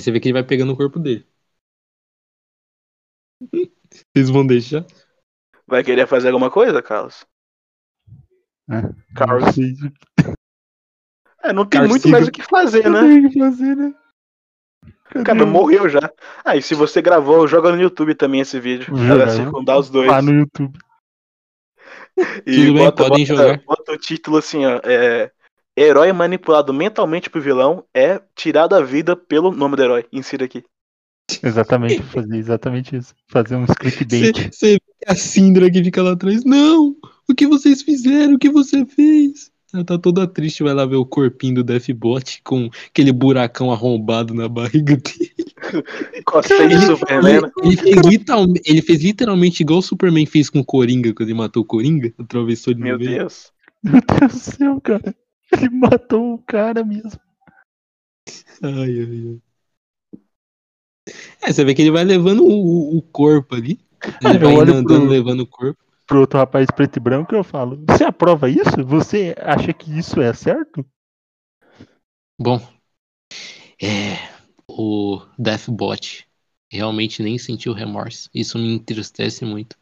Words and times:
Aí 0.00 0.02
você 0.02 0.10
vê 0.10 0.18
que 0.18 0.28
ele 0.28 0.32
vai 0.32 0.42
pegando 0.42 0.72
o 0.72 0.76
corpo 0.76 0.98
dele. 0.98 1.26
Vocês 4.16 4.30
vão 4.30 4.46
deixar? 4.46 4.86
Vai 5.66 5.84
querer 5.84 6.06
fazer 6.06 6.28
alguma 6.28 6.50
coisa, 6.50 6.80
Carlos? 6.82 7.26
É, 8.70 8.80
Carlos. 9.14 9.56
não 9.58 9.88
o 9.88 10.34
É, 11.42 11.52
não 11.52 11.66
tem 11.66 11.80
Carlos 11.80 11.90
muito 11.90 12.02
Siga. 12.02 12.12
mais 12.12 12.28
o 12.28 12.32
que 12.32 12.42
fazer, 12.42 12.88
né? 12.90 13.00
tem 13.00 13.28
que 13.28 13.38
fazer, 13.38 13.76
né? 13.76 13.94
O 15.14 15.24
cara 15.24 15.44
morreu 15.44 15.86
já. 15.88 16.10
Ah, 16.44 16.56
e 16.56 16.62
se 16.62 16.74
você 16.74 17.02
gravou, 17.02 17.46
joga 17.46 17.72
no 17.72 17.82
YouTube 17.82 18.14
também 18.14 18.40
esse 18.40 18.58
vídeo. 18.58 18.94
Vou 18.96 19.04
Pra 19.16 19.28
circundar 19.28 19.78
os 19.78 19.90
dois. 19.90 20.08
Lá 20.10 20.22
no 20.22 20.32
YouTube. 20.32 20.78
E 22.46 22.52
Tudo 22.52 22.74
bem, 22.74 22.84
bota, 22.84 23.02
podem 23.08 23.26
bota, 23.26 23.36
jogar. 23.42 23.62
bota 23.64 23.92
o 23.92 23.98
título 23.98 24.36
assim, 24.38 24.64
ó. 24.66 24.80
É, 24.84 25.32
herói 25.82 26.12
manipulado 26.12 26.72
mentalmente 26.72 27.30
pro 27.30 27.40
vilão 27.40 27.84
é 27.94 28.20
tirado 28.34 28.70
da 28.70 28.80
vida 28.82 29.16
pelo 29.16 29.50
nome 29.50 29.76
do 29.76 29.82
herói. 29.82 30.04
Insira 30.12 30.44
aqui. 30.44 30.62
Exatamente, 31.42 32.02
fazer 32.02 32.36
exatamente 32.36 32.96
isso. 32.96 33.14
Fazer 33.28 33.54
uns 33.56 33.70
clickbait. 33.74 34.34
Você 34.36 34.50
você 34.50 34.72
vê 34.74 34.80
a 35.06 35.14
Sindra 35.14 35.70
que 35.70 35.82
fica 35.82 36.02
lá 36.02 36.12
atrás. 36.12 36.44
Não! 36.44 36.96
O 37.28 37.34
que 37.34 37.46
vocês 37.46 37.82
fizeram? 37.82 38.34
O 38.34 38.38
que 38.38 38.50
você 38.50 38.84
fez? 38.84 39.50
Ela 39.72 39.84
tá 39.84 39.96
toda 39.96 40.26
triste, 40.26 40.64
vai 40.64 40.74
lá 40.74 40.84
ver 40.84 40.96
o 40.96 41.06
corpinho 41.06 41.54
do 41.54 41.62
Deathbot 41.64 42.40
com 42.42 42.68
aquele 42.88 43.12
buracão 43.12 43.70
arrombado 43.70 44.34
na 44.34 44.48
barriga 44.48 44.96
dele. 44.96 45.30
Cosplay 46.26 46.66
de 46.66 46.86
Superman. 46.86 47.42
né? 47.42 47.50
Ele 47.62 47.76
fez, 47.76 47.96
literal- 48.04 48.46
ele 48.64 48.82
fez 48.82 49.00
literalmente 49.04 49.62
igual 49.62 49.78
o 49.78 49.82
Superman 49.82 50.26
fez 50.26 50.50
com 50.50 50.58
o 50.58 50.64
Coringa, 50.64 51.14
quando 51.14 51.28
ele 51.28 51.38
matou 51.38 51.62
o 51.62 51.66
Coringa, 51.66 52.12
atravessou 52.18 52.72
ele 52.72 52.82
Meu 52.82 52.98
no 52.98 53.04
meio. 53.04 53.18
Deus. 53.18 53.52
Meu 53.84 54.00
Deus 54.18 54.32
do 54.32 54.38
céu, 54.40 54.80
cara. 54.80 55.14
Ele 55.52 55.68
matou 55.70 56.34
o 56.34 56.38
cara 56.38 56.84
mesmo. 56.84 57.20
Ai, 58.62 58.70
ai, 59.02 59.10
ai. 59.28 59.40
É, 61.42 61.52
você 61.52 61.64
vê 61.64 61.74
que 61.74 61.82
ele 61.82 61.90
vai 61.90 62.04
levando 62.04 62.44
o, 62.44 62.98
o- 62.98 63.02
corpo 63.02 63.54
ali. 63.54 63.78
Ele 64.20 64.38
Eu 64.38 64.44
vai 64.44 64.54
olho 64.54 64.74
andando, 64.74 65.04
pro- 65.04 65.08
levando 65.08 65.40
o 65.40 65.46
corpo. 65.46 65.78
Pro 66.06 66.20
outro 66.20 66.38
rapaz 66.38 66.66
preto 66.74 66.96
e 66.96 67.00
branco, 67.00 67.34
eu 67.34 67.44
falo: 67.44 67.82
Você 67.88 68.04
aprova 68.04 68.48
isso? 68.48 68.84
Você 68.86 69.34
acha 69.38 69.72
que 69.72 69.96
isso 69.98 70.20
é 70.20 70.32
certo? 70.32 70.84
Bom, 72.38 72.60
é, 73.82 74.16
o 74.68 75.20
Deathbot 75.38 76.26
realmente 76.70 77.22
nem 77.22 77.38
sentiu 77.38 77.72
remorso. 77.72 78.28
Isso 78.34 78.58
me 78.58 78.74
entristece 78.74 79.44
muito. 79.44 79.76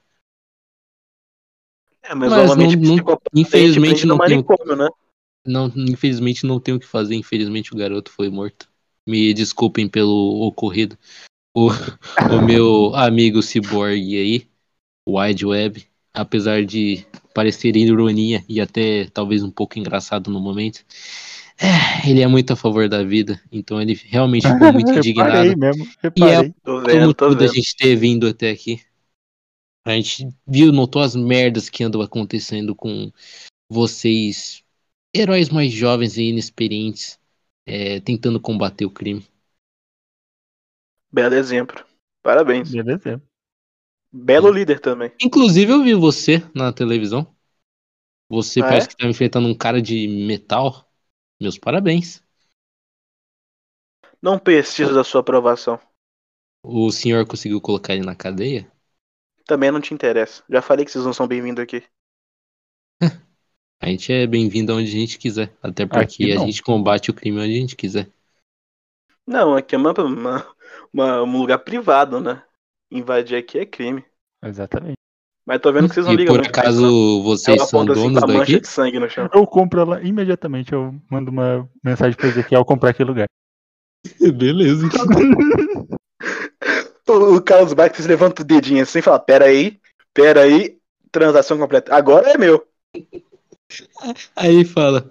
É, 2.03 2.15
mas, 2.15 2.31
Mas 2.31 2.37
normalmente 2.37 2.77
não- 2.77 2.97
não- 2.97 3.21
infelizmente 3.35 4.07
não 4.07 4.19
tem 4.19 4.39
manicômio, 4.39 4.77
né? 4.77 4.89
Não, 5.47 5.73
infelizmente 5.77 6.47
não 6.47 6.61
tenho 6.61 6.77
o 6.77 6.81
que 6.81 6.87
fazer. 6.87 7.15
Infelizmente 7.15 7.73
o 7.73 7.77
garoto 7.77 8.11
foi 8.11 8.29
morto. 8.29 8.69
Me 9.07 9.33
desculpem 9.33 9.89
pelo 9.89 10.43
ocorrido. 10.47 10.99
O, 11.55 11.69
o 11.69 12.43
meu 12.45 12.95
amigo 12.95 13.43
Cyborg 13.43 14.17
aí, 14.17 14.47
Wide 15.09 15.47
Web, 15.47 15.87
apesar 16.13 16.65
de 16.65 17.07
parecer 17.35 17.77
ironia 17.77 18.45
e 18.49 18.61
até 18.61 19.07
talvez 19.07 19.43
um 19.43 19.51
pouco 19.51 19.79
engraçado 19.79 20.31
no 20.31 20.41
momento, 20.41 20.85
é, 21.61 22.09
ele 22.09 22.21
é 22.21 22.27
muito 22.27 22.53
a 22.53 22.57
favor 22.57 22.89
da 22.89 23.03
vida. 23.03 23.41
Então 23.51 23.81
ele 23.81 23.95
realmente 23.95 24.47
ficou 24.47 24.71
muito 24.73 24.93
reparei 24.93 25.09
indignado. 25.11 25.59
mesmo, 25.59 25.85
E 25.85 26.01
reparei. 26.03 26.55
Tô 26.63 26.79
o 26.79 26.85
vendo, 26.85 27.15
tô 27.15 27.29
vendo. 27.31 27.53
gente 27.53 27.77
ter 27.77 27.97
vindo 27.97 28.29
até 28.29 28.51
aqui. 28.51 28.81
A 29.85 29.93
gente 29.93 30.29
viu, 30.47 30.71
notou 30.71 31.01
as 31.01 31.17
merdas 31.17 31.71
que 31.71 31.83
andam 31.83 32.03
acontecendo 32.03 32.75
com 32.75 33.11
vocês, 33.71 34.63
heróis 35.15 35.49
mais 35.51 35.73
jovens 35.73 36.17
e 36.17 36.25
inexperientes, 36.25 37.19
é, 37.67 38.01
tentando 38.01 38.41
combater 38.41 38.87
o 38.87 38.91
crime. 38.91 39.27
Belo 41.13 41.35
exemplo. 41.35 41.85
Parabéns. 42.23 42.75
Beleza. 42.75 43.21
Belo 44.13 44.51
líder 44.53 44.81
também. 44.81 45.13
Inclusive, 45.21 45.73
eu 45.73 45.83
vi 45.85 45.95
você 45.95 46.43
na 46.55 46.73
televisão. 46.73 47.27
Você 48.29 48.63
Ah, 48.63 48.65
parece 48.65 48.89
é? 48.89 48.89
que 48.89 48.97
tá 48.97 49.07
enfrentando 49.09 49.49
um 49.49 49.55
cara 49.57 49.83
de 49.83 50.09
metal. 50.09 50.91
Meus 51.41 51.59
parabéns. 51.59 52.23
Não 54.23 54.39
preciso 54.39 54.95
da 54.95 55.03
sua 55.03 55.23
aprovação. 55.23 55.81
O 56.63 56.93
senhor 56.93 57.27
conseguiu 57.27 57.61
colocar 57.61 57.95
ele 57.95 58.05
na 58.07 58.15
cadeia? 58.15 58.71
Também 59.49 59.73
não 59.73 59.81
te 59.81 59.93
interessa. 59.93 60.45
Já 60.49 60.63
falei 60.63 60.85
que 60.85 60.93
vocês 60.93 61.05
não 61.05 61.13
são 61.13 61.27
bem-vindos 61.27 61.61
aqui. 61.61 61.83
A 63.81 63.87
gente 63.87 64.13
é 64.13 64.27
bem-vindo 64.27 64.73
aonde 64.73 64.89
a 64.89 65.01
gente 65.01 65.19
quiser. 65.19 65.53
Até 65.63 65.87
porque 65.87 66.03
Aqui 66.05 66.33
a 66.33 66.39
gente 66.39 66.63
combate 66.63 67.11
o 67.11 67.15
crime 67.15 67.39
onde 67.41 67.53
a 67.57 67.61
gente 67.61 67.77
quiser. 67.77 68.09
Não, 69.27 69.55
aqui 69.55 69.75
é 69.75 69.79
uma, 69.79 69.93
uma- 69.93 70.47
uma- 70.93 71.23
um 71.23 71.39
lugar 71.41 71.59
privado, 71.59 72.21
né? 72.21 72.43
Invadir 72.91 73.37
aqui 73.39 73.59
é 73.59 73.67
crime. 73.67 74.05
Exatamente. 74.43 74.97
Mas 75.47 75.61
tô 75.61 75.73
vendo 75.73 75.89
que 75.89 75.95
vocês 75.95 76.05
não 76.07 76.13
E 76.15 76.17
ligam 76.17 76.35
por 76.35 76.41
isso, 76.43 76.51
acaso 76.51 76.83
não. 76.83 77.23
vocês 77.23 77.69
são 77.69 77.81
assim 77.81 77.93
donos 77.95 78.19
com 78.19 78.25
a 78.25 78.29
mancha 78.29 78.41
daqui? 78.41 78.61
de 78.61 78.69
sangue 78.69 78.99
no 78.99 79.09
chão. 79.09 79.31
Eu 79.33 79.47
compro 79.47 79.81
ela 79.81 80.03
imediatamente. 80.03 80.73
Eu 80.73 80.95
mando 81.11 81.31
uma 81.31 81.69
mensagem 81.83 82.17
pra 82.17 82.29
Ezequiel 82.29 82.65
comprar 82.65 82.91
aquele 82.91 83.09
lugar. 83.11 83.27
Beleza. 84.37 84.87
O, 87.09 87.37
o 87.37 87.43
Carlos 87.43 87.73
Bax 87.73 88.05
levanta 88.05 88.43
o 88.43 88.45
dedinho 88.45 88.83
assim 88.83 88.99
e 88.99 89.03
fala: 89.03 89.19
Pera 89.19 89.47
aí, 89.47 89.81
pera 90.13 90.43
aí, 90.43 90.79
transação 91.11 91.57
completa. 91.57 91.95
Agora 91.95 92.29
é 92.31 92.37
meu. 92.37 92.67
Aí 94.35 94.65
fala: 94.65 95.11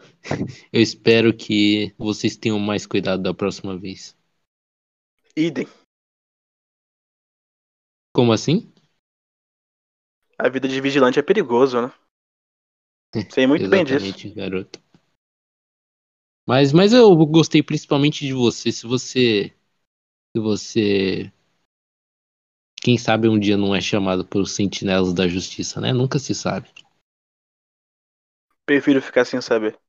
Eu 0.72 0.82
espero 0.82 1.36
que 1.36 1.94
vocês 1.98 2.36
tenham 2.36 2.60
mais 2.60 2.86
cuidado 2.86 3.22
da 3.22 3.34
próxima 3.34 3.78
vez. 3.78 4.18
Idem. 5.36 5.68
Como 8.14 8.34
assim? 8.34 8.72
A 10.40 10.50
vida 10.50 10.68
de 10.68 10.82
vigilante 10.82 11.20
é 11.20 11.24
perigoso, 11.24 11.82
né? 11.82 11.94
Sei 13.32 13.46
muito 13.46 13.70
bem 13.70 13.84
disso. 13.84 14.30
Garoto. 14.34 14.82
Mas, 16.48 16.72
mas 16.72 16.94
eu 16.94 17.14
gostei 17.26 17.62
principalmente 17.62 18.26
de 18.26 18.34
você. 18.34 18.72
Se 18.72 18.88
você. 18.88 19.54
Se 20.36 20.42
você. 20.42 21.32
Quem 22.82 22.98
sabe 22.98 23.28
um 23.28 23.38
dia 23.40 23.58
não 23.58 23.76
é 23.76 23.82
chamado 23.82 24.26
pelos 24.26 24.52
sentinelas 24.52 25.14
da 25.14 25.28
justiça, 25.28 25.82
né? 25.82 25.92
Nunca 25.92 26.18
se 26.20 26.34
sabe. 26.34 26.70
Prefiro 28.68 29.02
ficar 29.02 29.24
sem 29.24 29.40
saber. 29.40 29.80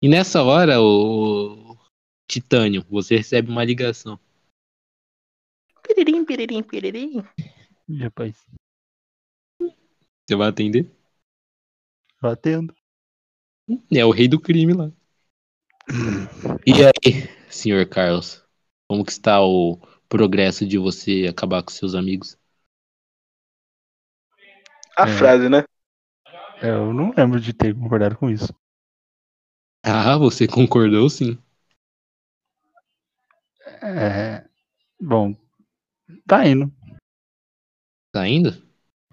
E 0.00 0.08
nessa 0.08 0.40
hora, 0.42 0.80
o. 0.80 1.76
Titânio, 2.30 2.84
você 2.88 3.16
recebe 3.16 3.50
uma 3.50 3.64
ligação. 3.64 4.20
Piririm, 5.82 6.24
piririm, 6.24 6.62
piririm. 6.62 7.24
Ih, 7.88 7.98
rapaz, 8.04 8.46
Você 9.58 10.36
vai 10.36 10.48
atender? 10.48 10.88
batendo. 12.20 12.74
É 13.90 14.04
o 14.04 14.10
rei 14.10 14.28
do 14.28 14.38
crime 14.40 14.74
lá. 14.74 14.92
E 16.66 16.72
aí, 16.84 17.28
senhor 17.50 17.88
Carlos? 17.88 18.44
Como 18.86 19.04
que 19.04 19.10
está 19.12 19.40
o 19.42 19.78
progresso 20.08 20.66
de 20.66 20.78
você 20.78 21.26
acabar 21.28 21.62
com 21.62 21.70
seus 21.70 21.94
amigos? 21.94 22.38
A 24.96 25.04
É. 25.08 25.18
frase, 25.18 25.48
né? 25.48 25.64
Eu 26.62 26.92
não 26.92 27.12
lembro 27.16 27.40
de 27.40 27.52
ter 27.52 27.74
concordado 27.74 28.16
com 28.16 28.28
isso. 28.30 28.52
Ah, 29.84 30.16
você 30.16 30.46
concordou 30.46 31.08
sim. 31.08 31.38
É. 33.82 34.44
Bom, 35.00 35.34
tá 36.26 36.46
indo. 36.46 36.72
Tá 38.12 38.26
indo? 38.28 38.52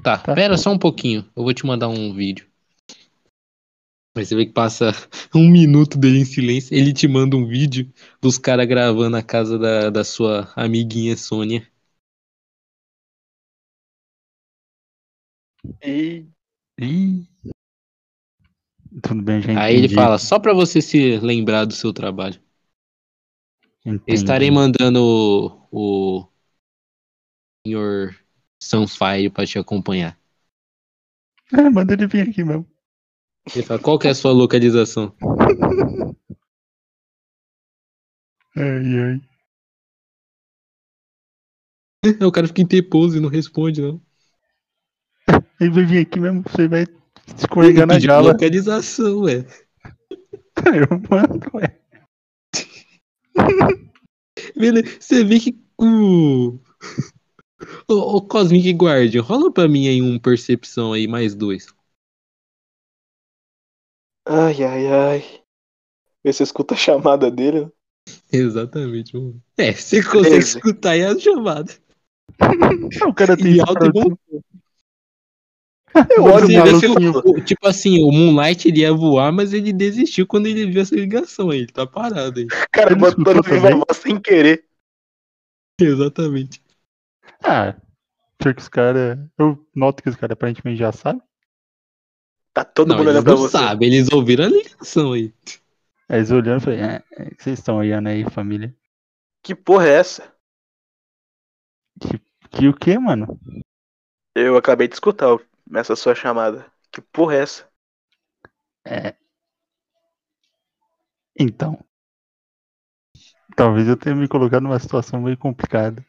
Tá, 0.04 0.18
Tá. 0.18 0.34
pera 0.36 0.58
só 0.58 0.72
um 0.72 0.80
pouquinho. 0.80 1.30
Eu 1.36 1.44
vou 1.44 1.54
te 1.54 1.66
mandar 1.66 1.88
um 1.88 2.14
vídeo. 2.14 2.48
Aí 4.18 4.26
você 4.26 4.36
vê 4.36 4.46
que 4.46 4.54
passa 4.54 4.92
um 5.36 5.50
minuto 5.50 5.98
dele 5.98 6.20
em 6.20 6.26
silêncio. 6.26 6.76
Ele 6.76 6.94
te 6.94 7.08
manda 7.08 7.36
um 7.36 7.46
vídeo 7.46 7.92
dos 8.22 8.38
caras 8.38 8.68
gravando 8.68 9.18
a 9.18 9.24
casa 9.24 9.60
da, 9.60 9.90
da 9.90 10.04
sua 10.04 10.52
amiguinha 10.56 11.18
Sônia. 11.18 11.68
E 15.82 16.26
Ih. 16.78 17.26
Tudo 19.02 19.22
bem, 19.22 19.42
gente. 19.42 19.58
Aí 19.58 19.76
ele 19.76 19.90
fala, 19.90 20.18
só 20.18 20.40
pra 20.40 20.54
você 20.54 20.82
se 20.82 21.18
lembrar 21.18 21.66
do 21.66 21.74
seu 21.74 21.94
trabalho. 21.94 22.40
Eu 23.86 24.14
estarei 24.14 24.50
mandando 24.50 25.00
o, 25.72 26.20
o 26.20 26.28
senhor 27.66 28.16
Sunfire 28.60 29.30
pra 29.30 29.46
te 29.46 29.60
acompanhar. 29.60 30.18
É, 31.54 31.70
manda 31.70 31.94
ele 31.94 32.08
vir 32.08 32.28
aqui 32.28 32.44
mesmo. 32.44 32.68
Ele 33.54 33.64
fala, 33.64 33.80
qual 33.80 34.00
que 34.00 34.08
é 34.08 34.12
a 34.12 34.16
sua 34.16 34.32
localização? 34.32 35.16
Ai, 38.58 39.00
ai. 39.00 39.22
O 42.26 42.32
cara 42.32 42.48
fica 42.48 42.62
em 42.62 42.68
T-pose 42.68 43.18
e 43.18 43.20
não 43.20 43.30
responde, 43.30 43.82
não. 43.82 44.02
Ele 45.59 45.69
vai 45.69 45.85
vir 45.85 45.99
aqui 46.05 46.19
mesmo, 46.19 46.43
você 46.43 46.67
vai 46.67 46.85
escorregar 47.37 47.87
na 47.87 47.99
jala. 47.99 48.31
localização, 48.31 49.22
ué. 49.22 49.46
Eu 50.66 50.99
mando, 51.09 51.49
ué. 51.53 51.79
Beleza, 54.55 54.97
Você 54.99 55.23
vê 55.23 55.40
que 55.40 55.57
o. 55.78 56.57
O, 57.87 58.17
o 58.17 58.22
Cosmic 58.22 58.69
Guardian, 58.73 59.22
rola 59.23 59.52
pra 59.52 59.67
mim 59.67 59.87
aí 59.87 60.02
um 60.02 60.19
percepção 60.19 60.93
aí, 60.93 61.07
mais 61.07 61.34
dois. 61.34 61.67
Ai, 64.28 64.63
ai, 64.63 64.87
ai. 64.87 65.22
Vê 66.23 66.34
se 66.34 66.43
escuta 66.43 66.73
a 66.75 66.78
chamada 66.78 67.31
dele. 67.31 67.66
né? 67.66 67.72
Exatamente. 68.31 69.13
ver. 69.13 69.35
É, 69.57 69.73
você 69.73 70.03
consegue 70.03 70.29
Treze. 70.29 70.47
escutar 70.47 70.91
aí 70.91 71.03
a 71.03 71.17
chamada. 71.17 71.73
O 73.07 73.13
cara 73.13 73.37
tem 73.37 73.55
E 73.55 73.59
alto 73.59 73.78
pra 73.78 73.87
e 73.87 73.91
bom. 73.91 74.03
Eu 74.03 74.03
Você 74.03 74.03
olho 74.03 74.03
Você 74.03 74.03
vê 74.03 74.03
pra 74.03 74.03
vê 74.03 74.03
você 74.03 74.09
que, 74.09 74.17
maluquinho. 74.29 74.43
E 75.96 76.16
falo, 76.16 77.38
o- 77.38 77.42
tipo 77.42 77.68
assim, 77.68 78.03
o 78.03 78.12
Moonlight 78.12 78.68
ele 78.68 78.82
ia 78.82 78.94
voar, 78.94 79.32
mas 79.32 79.53
ele 79.53 79.72
desistiu 79.72 80.28
quando 80.28 80.47
ele 80.47 80.70
viu 80.70 80.82
essa 80.82 80.96
ligação 80.96 81.50
aí. 81.50 81.59
Ele 81.59 81.72
tá 81.72 81.88
parado 81.88 82.40
aí. 82.40 82.47
cara, 82.72 82.92
Ele 82.92 83.00
botando 83.00 83.26
escutou 83.26 83.44
viva 83.44 83.70
voz 83.72 83.97
sem 83.97 84.20
querer. 84.20 84.66
Exatamente. 85.80 86.62
Ah, 87.44 87.76
porque 88.38 88.62
os 88.62 88.68
caras. 88.68 89.18
Eu 89.38 89.66
noto 89.74 90.03
que 90.03 90.09
os 90.09 90.16
caras 90.16 90.34
aparentemente 90.34 90.80
já 90.80 90.92
sabem. 90.92 91.22
Tá 92.53 92.64
todo 92.64 92.90
não, 92.90 92.98
mundo 92.98 93.09
eles 93.09 93.16
olhando 93.16 93.24
pra 93.26 93.34
não 93.34 93.41
você. 93.41 93.58
sabem, 93.58 93.88
eles 93.88 94.09
ouviram 94.12 94.46
a 94.46 94.50
ligação 94.50 95.14
aí. 95.14 95.34
Aí 96.08 96.18
eles 96.20 96.32
olhando 96.32 96.62
e 96.62 96.64
falei, 96.64 96.80
é, 96.80 97.03
é, 97.18 97.24
vocês 97.38 97.59
estão 97.59 97.78
olhando 97.78 98.08
aí, 98.08 98.24
família. 98.30 98.74
Que 99.44 99.53
porra 99.53 99.88
é 99.88 99.94
essa? 99.94 100.34
Que 102.52 102.68
o 102.68 102.74
que, 102.74 102.98
mano? 102.98 103.40
Eu 104.34 104.56
acabei 104.58 104.88
de 104.88 104.94
escutar 104.94 105.38
o- 105.72 105.78
essa 105.78 105.96
sua 105.96 106.16
chamada. 106.16 106.66
Que 106.91 107.02
porra 107.02 107.35
é 107.35 107.41
essa? 107.41 107.70
É. 108.85 109.16
Então. 111.38 111.78
Talvez 113.56 113.88
eu 113.88 113.97
tenha 113.97 114.16
me 114.16 114.28
colocado 114.28 114.64
numa 114.64 114.79
situação 114.79 115.22
meio 115.22 115.38
complicada. 115.38 116.06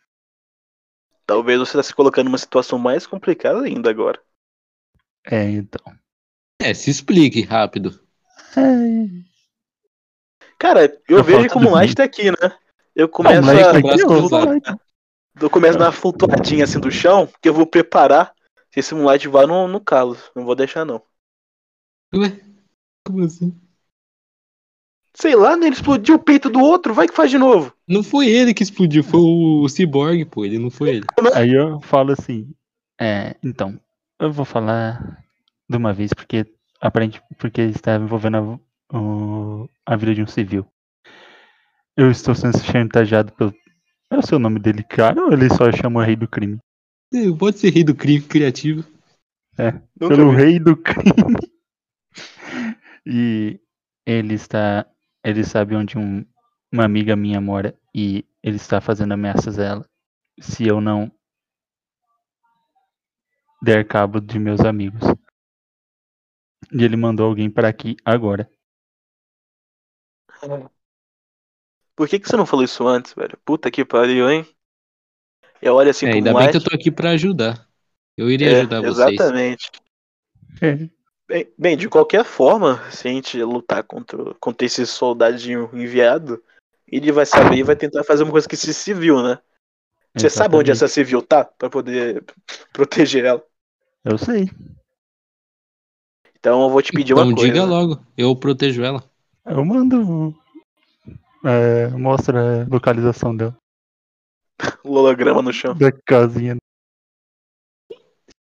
Talvez 1.26 1.58
você 1.58 1.73
tá 1.76 1.82
se 1.82 1.94
colocando 1.94 2.26
numa 2.26 2.38
situação 2.38 2.79
mais 2.79 3.06
complicada 3.06 3.62
ainda 3.62 3.91
agora. 3.91 4.20
É, 5.25 5.50
então. 5.50 5.85
É, 6.61 6.73
se 6.73 6.91
explique 6.91 7.43
rápido. 7.43 8.00
É, 8.56 9.26
Cara, 10.58 10.85
eu 11.08 11.19
Eu 11.19 11.25
vejo 11.25 11.49
que 11.49 11.56
o 11.56 11.61
tudo 11.61 11.94
tá 11.94 12.05
aqui, 12.05 12.31
né? 12.31 12.56
Eu 12.94 13.06
Não, 13.06 13.12
começo 13.12 13.43
moleque, 13.43 13.62
a. 13.62 13.70
aqui, 13.70 13.82
braço 13.82 14.05
ó, 14.05 14.08
cruzado. 14.08 14.47
moleque. 14.47 14.75
Eu 15.41 15.50
começo 15.50 15.75
a 15.76 15.79
dar 15.79 15.85
uma 15.87 15.93
flutuadinha 15.93 16.64
assim 16.64 16.81
do 16.81 16.91
chão, 16.91 17.29
que 17.43 17.49
eu 17.49 17.55
vou 17.55 17.67
preparar. 17.67 18.32
Se 18.76 18.81
esse 18.81 18.94
Moonlight 18.94 19.26
vá 19.26 19.44
no, 19.44 19.67
no 19.67 19.81
calo. 19.81 20.17
Não 20.37 20.44
vou 20.44 20.55
deixar, 20.55 20.84
não. 20.84 21.02
Ué? 22.14 22.28
Como 23.05 23.23
assim? 23.25 23.52
Sei 25.14 25.34
lá, 25.34 25.56
né? 25.56 25.67
Ele 25.67 25.75
explodiu 25.75 26.17
o 26.17 26.19
peito 26.23 26.50
do 26.50 26.61
outro, 26.61 26.93
vai 26.93 27.08
que 27.08 27.14
faz 27.14 27.31
de 27.31 27.38
novo. 27.38 27.73
Não 27.88 28.02
foi 28.02 28.28
ele 28.28 28.52
que 28.52 28.62
explodiu, 28.62 29.02
foi 29.02 29.20
o 29.20 29.69
Cyborg, 29.69 30.25
pô. 30.26 30.44
Ele 30.44 30.58
não 30.58 30.70
foi 30.70 30.96
ele. 30.96 31.06
Aí 31.34 31.52
eu 31.55 31.81
falo 31.81 32.12
assim, 32.12 32.55
é, 33.00 33.34
então, 33.43 33.81
eu 34.20 34.31
vou 34.32 34.44
falar 34.44 35.22
de 35.69 35.76
uma 35.76 35.93
vez 35.93 36.12
porque 36.12 36.44
aparente 36.81 37.20
porque 37.38 37.62
está 37.62 37.96
envolvendo 37.96 38.61
a, 38.93 38.96
o- 38.99 39.69
a 39.87 39.96
vida 39.96 40.14
de 40.14 40.22
um 40.22 40.26
civil. 40.26 40.67
Eu 41.94 42.11
estou 42.11 42.34
sendo 42.34 42.58
chantageado 42.58 43.32
pelo. 43.32 43.52
É 44.11 44.19
o 44.19 44.22
seu 44.26 44.38
nome 44.38 44.61
dele, 44.61 44.84
cara, 44.84 45.22
ou 45.25 45.32
ele 45.32 45.49
só 45.50 45.72
chama 45.72 46.00
o 46.00 46.05
rei 46.05 46.17
do 46.17 46.29
crime? 46.29 46.58
É, 47.12 47.31
Pode 47.38 47.58
ser 47.58 47.70
rei 47.70 47.85
do 47.85 47.94
crime 47.94 48.23
criativo. 48.26 48.85
Nunca 50.00 50.08
pelo 50.17 50.31
vi. 50.31 50.37
rei 50.37 50.58
do 50.58 50.76
crime. 50.76 51.37
e 53.06 53.61
ele 54.05 54.35
está. 54.35 54.87
Ele 55.25 55.44
sabe 55.44 55.75
onde 55.75 55.99
um- 55.99 56.25
uma 56.73 56.85
amiga 56.85 57.17
minha 57.17 57.41
mora 57.41 57.76
e 57.94 58.25
ele 58.43 58.56
está 58.56 58.81
fazendo 58.81 59.12
ameaças 59.12 59.58
a 59.58 59.64
ela. 59.64 59.88
Se 60.41 60.67
eu 60.67 60.81
não 60.81 61.11
der 63.62 63.87
cabo 63.87 64.20
de 64.20 64.38
meus 64.38 64.61
amigos. 64.61 65.00
E 66.73 66.85
ele 66.85 66.97
mandou 66.97 67.26
alguém 67.26 67.50
para 67.50 67.69
aqui 67.69 67.97
agora. 68.05 68.49
Por 71.94 72.08
que, 72.08 72.19
que 72.20 72.29
você 72.29 72.37
não 72.37 72.47
falou 72.47 72.64
isso 72.64 72.87
antes, 72.87 73.14
velho? 73.14 73.38
Puta 73.44 73.70
que 73.70 73.85
pariu, 73.85 74.29
hein? 74.31 74.47
Eu 75.61 75.75
olho 75.75 75.91
assim 75.91 76.06
É, 76.06 76.11
pro 76.11 76.17
ainda 76.19 76.35
bem 76.35 76.50
que 76.50 76.56
eu 76.56 76.64
tô 76.64 76.75
aqui 76.75 76.91
pra 76.91 77.11
ajudar. 77.11 77.67
Eu 78.17 78.31
iria 78.31 78.50
É, 78.50 78.61
ajudar 78.61 78.81
vocês. 78.81 79.08
Exatamente. 79.08 79.70
É, 80.61 80.88
Bem, 81.29 81.53
bem, 81.58 81.76
de 81.76 81.88
qualquer 81.88 82.25
forma, 82.25 82.81
se 82.91 83.08
a 83.08 83.11
gente 83.11 83.43
lutar 83.43 83.82
contra, 83.82 84.32
contra 84.35 84.64
esse 84.64 84.87
soldadinho 84.87 85.69
enviado, 85.73 86.41
ele 86.87 87.11
vai 87.11 87.26
saber 87.26 87.56
e 87.56 87.62
vai 87.64 87.75
tentar 87.75 88.05
fazer 88.05 88.23
uma 88.23 88.31
coisa 88.31 88.49
que 88.49 88.56
se 88.56 88.73
civil, 88.73 89.20
né? 89.20 89.38
Você 90.17 90.31
sabe 90.31 90.56
onde 90.56 90.70
essa 90.70 90.87
civil 90.87 91.20
tá? 91.20 91.44
Pra 91.44 91.69
poder 91.69 92.25
proteger 92.73 93.25
ela. 93.25 93.44
Eu 94.05 94.17
sei. 94.17 94.49
Então 96.38 96.62
eu 96.62 96.70
vou 96.70 96.81
te 96.81 96.93
pedir 96.93 97.12
Então 97.12 97.25
uma 97.26 97.35
coisa. 97.35 97.53
diga 97.53 97.64
logo, 97.64 98.00
eu 98.17 98.35
protejo 98.37 98.85
ela. 98.85 99.03
Eu 99.44 99.64
mando. 99.64 100.32
É, 101.44 101.88
mostra 101.88 102.62
a 102.62 102.69
localização 102.69 103.37
dela. 103.37 103.56
O 104.85 104.93
holograma 104.94 105.43
no 105.43 105.53
chão. 105.53 105.76
Da 105.76 105.93
casinha. 105.93 106.56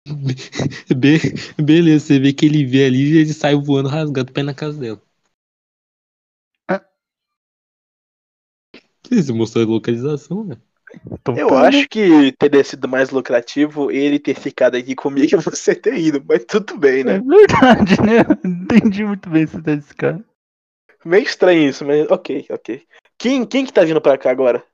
Be- 0.96 1.18
beleza, 1.62 2.06
você 2.06 2.18
vê 2.18 2.32
que 2.32 2.44
ele 2.44 2.64
vê 2.64 2.84
ali 2.84 3.14
e 3.14 3.18
ele 3.18 3.32
sai 3.32 3.54
voando 3.54 3.88
rasgando 3.88 4.30
o 4.30 4.34
pé 4.34 4.42
na 4.42 4.54
casa 4.54 4.78
dela. 4.78 5.00
Ah. 6.68 6.84
Você 9.10 9.32
mostrou 9.32 9.64
a 9.64 9.68
localização, 9.68 10.44
né? 10.44 10.56
Então 11.10 11.34
Eu 11.36 11.48
tá, 11.48 11.62
né? 11.62 11.68
acho 11.68 11.88
que 11.88 12.32
teria 12.32 12.62
sido 12.62 12.86
mais 12.86 13.10
lucrativo 13.10 13.90
ele 13.90 14.18
ter 14.18 14.34
ficado 14.38 14.76
aqui 14.76 14.94
comigo 14.94 15.34
e 15.34 15.36
você 15.42 15.74
ter 15.74 15.98
ido, 15.98 16.22
mas 16.28 16.44
tudo 16.44 16.76
bem, 16.78 17.00
É 17.00 17.04
né? 17.04 17.20
verdade, 17.20 18.00
né? 18.02 18.20
Eu 18.44 18.50
Entendi 18.50 19.04
muito 19.04 19.28
bem 19.28 19.42
esse 19.44 19.60
desse 19.60 19.94
cara. 19.94 20.22
Meio 21.04 21.24
estranho 21.24 21.68
isso, 21.68 21.84
mas 21.84 22.08
ok, 22.10 22.46
ok. 22.50 22.82
Quem, 23.18 23.46
quem 23.46 23.64
que 23.64 23.72
tá 23.72 23.84
vindo 23.84 24.00
pra 24.00 24.18
cá 24.18 24.30
agora? 24.30 24.64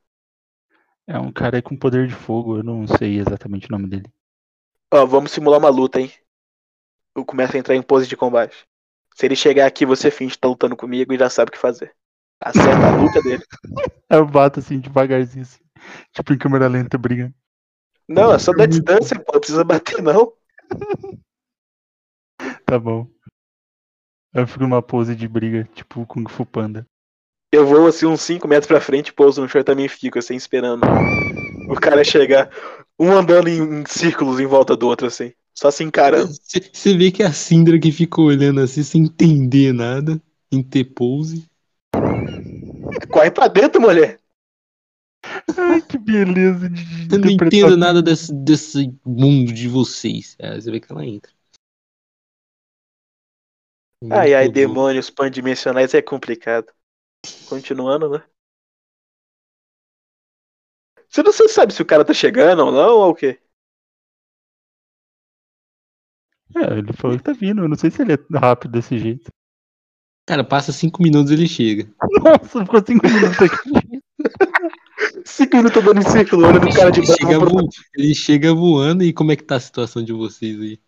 É 1.10 1.18
um 1.18 1.32
cara 1.32 1.60
com 1.60 1.76
poder 1.76 2.06
de 2.06 2.14
fogo, 2.14 2.58
eu 2.58 2.62
não 2.62 2.86
sei 2.86 3.18
exatamente 3.18 3.66
o 3.66 3.72
nome 3.72 3.88
dele. 3.88 4.08
Ó, 4.94 5.04
vamos 5.04 5.32
simular 5.32 5.58
uma 5.58 5.68
luta, 5.68 6.00
hein? 6.00 6.08
Eu 7.16 7.24
começo 7.24 7.56
a 7.56 7.58
entrar 7.58 7.74
em 7.74 7.82
pose 7.82 8.06
de 8.06 8.16
combate. 8.16 8.64
Se 9.16 9.26
ele 9.26 9.34
chegar 9.34 9.66
aqui, 9.66 9.84
você 9.84 10.08
finge 10.08 10.34
que 10.34 10.38
tá 10.38 10.46
lutando 10.46 10.76
comigo 10.76 11.12
e 11.12 11.18
já 11.18 11.28
sabe 11.28 11.48
o 11.48 11.52
que 11.52 11.58
fazer. 11.58 11.92
Acerta 12.40 12.86
a 12.86 12.96
nuca 12.96 13.20
dele. 13.22 13.42
Eu 14.08 14.24
bato 14.24 14.60
assim 14.60 14.78
devagarzinho, 14.78 15.42
assim, 15.42 15.60
tipo 16.12 16.32
em 16.32 16.38
câmera 16.38 16.68
lenta 16.68 16.96
brigando. 16.96 17.34
Não, 18.08 18.32
é 18.32 18.38
só 18.38 18.52
da 18.52 18.64
distância, 18.64 19.18
pô. 19.18 19.32
Não 19.32 19.40
precisa 19.40 19.64
bater, 19.64 20.00
não. 20.00 20.32
Tá 22.64 22.78
bom. 22.78 23.06
Eu 24.32 24.46
fico 24.46 24.62
numa 24.62 24.80
pose 24.80 25.16
de 25.16 25.26
briga, 25.26 25.64
tipo 25.74 26.06
Kung 26.06 26.28
Fu 26.28 26.46
Panda. 26.46 26.86
Eu 27.52 27.66
vou 27.66 27.86
assim 27.88 28.06
uns 28.06 28.20
5 28.22 28.46
metros 28.46 28.68
pra 28.68 28.80
frente, 28.80 29.12
pouso 29.12 29.40
no 29.40 29.48
chão 29.48 29.60
e 29.60 29.64
também 29.64 29.88
fico 29.88 30.18
assim, 30.18 30.36
esperando 30.36 30.82
o 31.68 31.74
cara 31.74 32.04
chegar. 32.04 32.48
Um 32.98 33.12
andando 33.12 33.48
em, 33.48 33.80
em 33.80 33.84
círculos 33.86 34.38
em 34.38 34.46
volta 34.46 34.76
do 34.76 34.86
outro, 34.86 35.06
assim. 35.06 35.32
Só 35.52 35.70
se 35.70 35.82
encarando. 35.82 36.30
Você 36.72 36.96
vê 36.96 37.10
que 37.10 37.22
a 37.22 37.32
Sindra 37.32 37.78
que 37.78 37.90
ficou 37.90 38.26
olhando 38.26 38.60
assim 38.60 38.82
sem 38.82 39.02
entender 39.02 39.72
nada, 39.72 40.20
em 40.52 40.62
ter 40.62 40.84
pose. 40.84 41.44
Corre 43.10 43.30
pra 43.30 43.48
dentro, 43.48 43.80
mulher. 43.80 44.20
Ai, 45.56 45.82
que 45.82 45.98
beleza 45.98 46.70
de, 46.70 47.14
Eu 47.14 47.18
não 47.18 47.30
entendo 47.30 47.76
nada 47.76 48.00
desse, 48.00 48.32
desse 48.32 48.94
mundo 49.04 49.52
de 49.52 49.68
vocês. 49.68 50.36
Aí 50.40 50.60
você 50.60 50.70
vê 50.70 50.80
que 50.80 50.90
ela 50.90 51.04
entra. 51.04 51.32
Ai, 54.10 54.32
ai, 54.34 54.48
demônios 54.48 55.10
pandimensionais 55.10 55.92
é 55.92 56.00
complicado. 56.00 56.72
Continuando, 57.48 58.08
né? 58.10 58.24
Você 61.08 61.22
não 61.22 61.32
sabe 61.32 61.72
se 61.74 61.82
o 61.82 61.86
cara 61.86 62.04
tá 62.04 62.14
chegando 62.14 62.64
ou 62.64 62.72
não, 62.72 62.96
ou 62.98 63.10
o 63.10 63.14
quê? 63.14 63.40
É, 66.56 66.78
ele 66.78 66.92
falou 66.92 67.16
que 67.16 67.22
tá 67.22 67.32
vindo, 67.32 67.62
eu 67.62 67.68
não 67.68 67.76
sei 67.76 67.90
se 67.90 68.02
ele 68.02 68.14
é 68.14 68.38
rápido 68.38 68.72
desse 68.72 68.98
jeito. 68.98 69.30
Cara, 70.26 70.44
passa 70.44 70.72
cinco 70.72 71.02
minutos 71.02 71.30
e 71.30 71.34
ele 71.34 71.48
chega. 71.48 71.92
Nossa, 72.22 72.64
ficou 72.64 72.84
cinco 72.84 73.06
minutos 73.06 73.42
aqui. 73.42 74.00
Cinco 75.24 75.56
minutos 75.56 75.82
andando 75.82 75.98
em 75.98 76.10
círculo, 76.10 76.46
olhando 76.46 76.68
o 76.68 76.74
cara 76.74 76.90
de 76.90 77.00
Ele 77.00 77.06
chega, 77.06 77.38
pro- 77.38 77.68
ele 77.96 78.14
chega 78.14 78.54
voando 78.54 79.02
e 79.02 79.12
como 79.14 79.32
é 79.32 79.36
que 79.36 79.42
tá 79.42 79.56
a 79.56 79.60
situação 79.60 80.04
de 80.04 80.12
vocês 80.12 80.60
aí? 80.60 80.78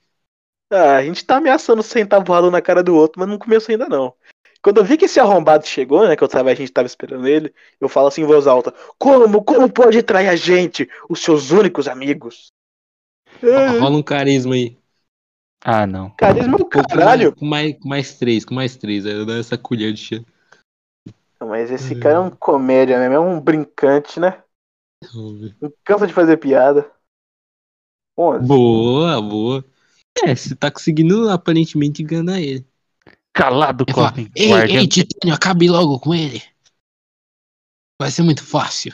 Ah, 0.70 0.96
a 0.96 1.04
gente 1.04 1.24
tá 1.24 1.36
ameaçando 1.36 1.82
sentar 1.82 2.22
voado 2.22 2.50
na 2.50 2.60
cara 2.60 2.82
do 2.82 2.94
outro, 2.94 3.18
mas 3.18 3.28
não 3.28 3.38
começou 3.38 3.72
ainda 3.72 3.88
não. 3.88 4.14
Quando 4.62 4.78
eu 4.78 4.85
vi 4.85 4.97
que 4.97 5.07
esse 5.07 5.19
arrombado 5.19 5.66
chegou, 5.66 6.07
né, 6.07 6.14
que 6.14 6.23
eu 6.23 6.28
tava, 6.28 6.50
a 6.50 6.54
gente 6.54 6.71
tava 6.71 6.87
esperando 6.87 7.26
ele, 7.26 7.52
eu 7.81 7.88
falo 7.88 8.07
assim 8.07 8.23
em 8.23 8.26
voz 8.26 8.47
alta: 8.47 8.73
Como, 8.97 9.42
como 9.42 9.71
pode 9.71 10.02
trair 10.02 10.28
a 10.28 10.37
gente, 10.37 10.88
os 11.09 11.21
seus 11.21 11.50
únicos 11.50 11.88
amigos? 11.88 12.52
É, 13.42 13.78
Rola 13.78 13.97
um 13.97 14.02
carisma 14.02 14.54
aí. 14.54 14.78
Ah, 15.64 15.87
não. 15.87 16.11
carisma 16.11 16.59
do 16.59 16.64
caralho. 16.64 17.35
Com 17.35 17.45
mais, 17.45 17.76
com 17.78 17.88
mais 17.88 18.19
três, 18.19 18.45
com 18.45 18.54
mais 18.54 18.76
três. 18.76 19.04
Aí 19.04 19.12
eu 19.12 19.26
dou 19.26 19.37
essa 19.37 19.59
colher 19.59 19.92
de 19.92 20.00
chá. 20.00 20.25
Mas 21.40 21.71
esse 21.73 21.99
cara 21.99 22.16
é 22.16 22.21
um 22.21 22.31
comédia 22.31 22.99
mesmo, 22.99 23.14
é 23.14 23.21
um 23.21 23.40
brincante, 23.40 24.21
né? 24.21 24.42
Não 25.61 25.73
cansa 25.85 26.07
de 26.07 26.12
fazer 26.12 26.37
piada. 26.37 26.88
11. 28.16 28.47
Boa, 28.47 29.21
boa. 29.21 29.64
É, 30.25 30.35
você 30.35 30.54
tá 30.54 30.71
conseguindo 30.71 31.28
aparentemente 31.31 32.02
enganar 32.02 32.40
ele. 32.40 32.64
Calado, 33.32 33.84
Ele 33.86 33.94
fala, 33.94 34.08
Corbin. 34.08 34.30
ei, 34.36 34.52
ei, 34.52 34.86
Titânio, 34.86 35.34
acabe 35.34 35.68
logo 35.68 35.98
com 35.98 36.14
ele. 36.14 36.42
Vai 38.00 38.10
ser 38.10 38.22
muito 38.22 38.44
fácil. 38.44 38.92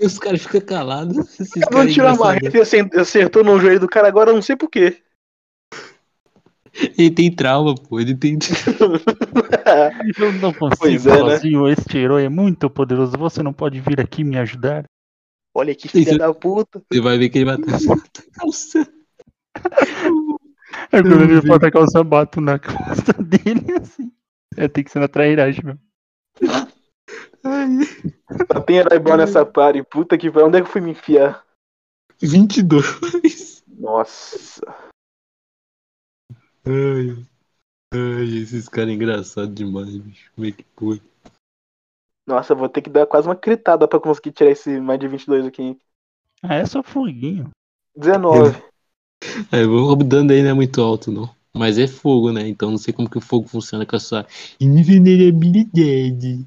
E 0.00 0.06
os 0.06 0.18
caras 0.18 0.42
ficam 0.42 0.60
calados. 0.60 1.16
Não 1.56 1.68
caras 1.68 1.92
tirou 1.92 2.08
a 2.08 2.16
marreta 2.16 2.56
e 2.56 3.00
acertou 3.00 3.44
no 3.44 3.58
joelho 3.58 3.80
do 3.80 3.88
cara 3.88 4.08
agora, 4.08 4.30
eu 4.30 4.34
não 4.34 4.42
sei 4.42 4.56
porquê. 4.56 5.02
Ele 6.98 7.10
tem 7.10 7.34
trauma, 7.34 7.74
pô. 7.74 8.00
Ele 8.00 8.16
tem. 8.16 8.36
Eu 10.18 10.32
não 10.34 10.52
consigo 10.52 10.76
Pois 10.78 11.06
é, 11.06 11.22
né? 11.22 11.36
sozinho, 11.36 11.68
este 11.68 11.98
herói 11.98 12.24
é 12.24 12.28
muito 12.28 12.68
poderoso, 12.68 13.16
você 13.16 13.42
não 13.42 13.52
pode 13.52 13.80
vir 13.80 14.00
aqui 14.00 14.24
me 14.24 14.36
ajudar. 14.38 14.84
Olha 15.54 15.74
que 15.74 15.88
filha 15.88 16.10
Isso- 16.10 16.18
da 16.18 16.34
puta. 16.34 16.82
Você 16.92 17.00
vai 17.00 17.16
ver 17.16 17.28
que 17.30 17.38
ele 17.38 17.44
vai 17.44 17.56
estar. 17.56 17.78
Nossa. 18.44 18.80
É 20.90 21.00
quando 21.00 21.22
ele 21.22 21.40
vi. 21.40 21.46
bota 21.48 21.68
a 21.68 21.70
calça 21.70 22.02
bato 22.02 22.40
na 22.40 22.58
costa 22.58 23.12
dele, 23.22 23.72
assim. 23.80 24.12
É, 24.56 24.66
tem 24.68 24.82
que 24.84 24.90
ser 24.90 24.98
na 24.98 25.08
trairagem 25.08 25.64
mesmo. 25.64 25.80
Só 28.52 28.60
tem 28.60 28.76
herói 28.78 28.98
bom 28.98 29.16
nessa 29.16 29.44
party. 29.46 29.82
Puta 29.84 30.18
que 30.18 30.30
pariu. 30.30 30.46
Onde 30.48 30.58
é 30.58 30.60
que 30.60 30.66
eu 30.68 30.72
fui 30.72 30.80
me 30.80 30.90
enfiar? 30.90 31.44
22. 32.20 33.62
Nossa. 33.68 34.66
Ai, 36.66 37.24
ai, 37.92 38.36
esses 38.38 38.68
caras 38.68 38.90
é 38.90 38.92
engraçados 38.94 39.54
demais, 39.54 39.96
bicho. 39.96 40.32
Como 40.34 40.46
é 40.46 40.52
que 40.52 40.64
pode? 40.74 41.02
Nossa, 42.26 42.52
eu 42.52 42.56
vou 42.56 42.68
ter 42.68 42.82
que 42.82 42.90
dar 42.90 43.06
quase 43.06 43.28
uma 43.28 43.36
critada 43.36 43.86
pra 43.86 44.00
conseguir 44.00 44.32
tirar 44.32 44.50
esse 44.50 44.80
mais 44.80 44.98
de 44.98 45.08
22 45.08 45.46
aqui. 45.46 45.62
hein? 45.62 45.78
Ah, 46.42 46.54
é 46.54 46.66
só 46.66 46.82
foguinho. 46.82 47.50
19. 47.96 48.58
É, 49.52 49.64
o 49.64 49.94
dano 49.96 50.32
aí 50.32 50.42
não 50.42 50.50
é 50.50 50.54
muito 50.54 50.80
alto, 50.80 51.10
não. 51.10 51.34
Mas 51.52 51.78
é 51.78 51.86
fogo, 51.86 52.32
né? 52.32 52.46
Então 52.48 52.70
não 52.70 52.78
sei 52.78 52.92
como 52.92 53.08
que 53.08 53.18
o 53.18 53.20
fogo 53.20 53.46
funciona 53.48 53.86
com 53.86 53.96
a 53.96 54.00
sua 54.00 54.26
invulnerabilidade. 54.60 56.46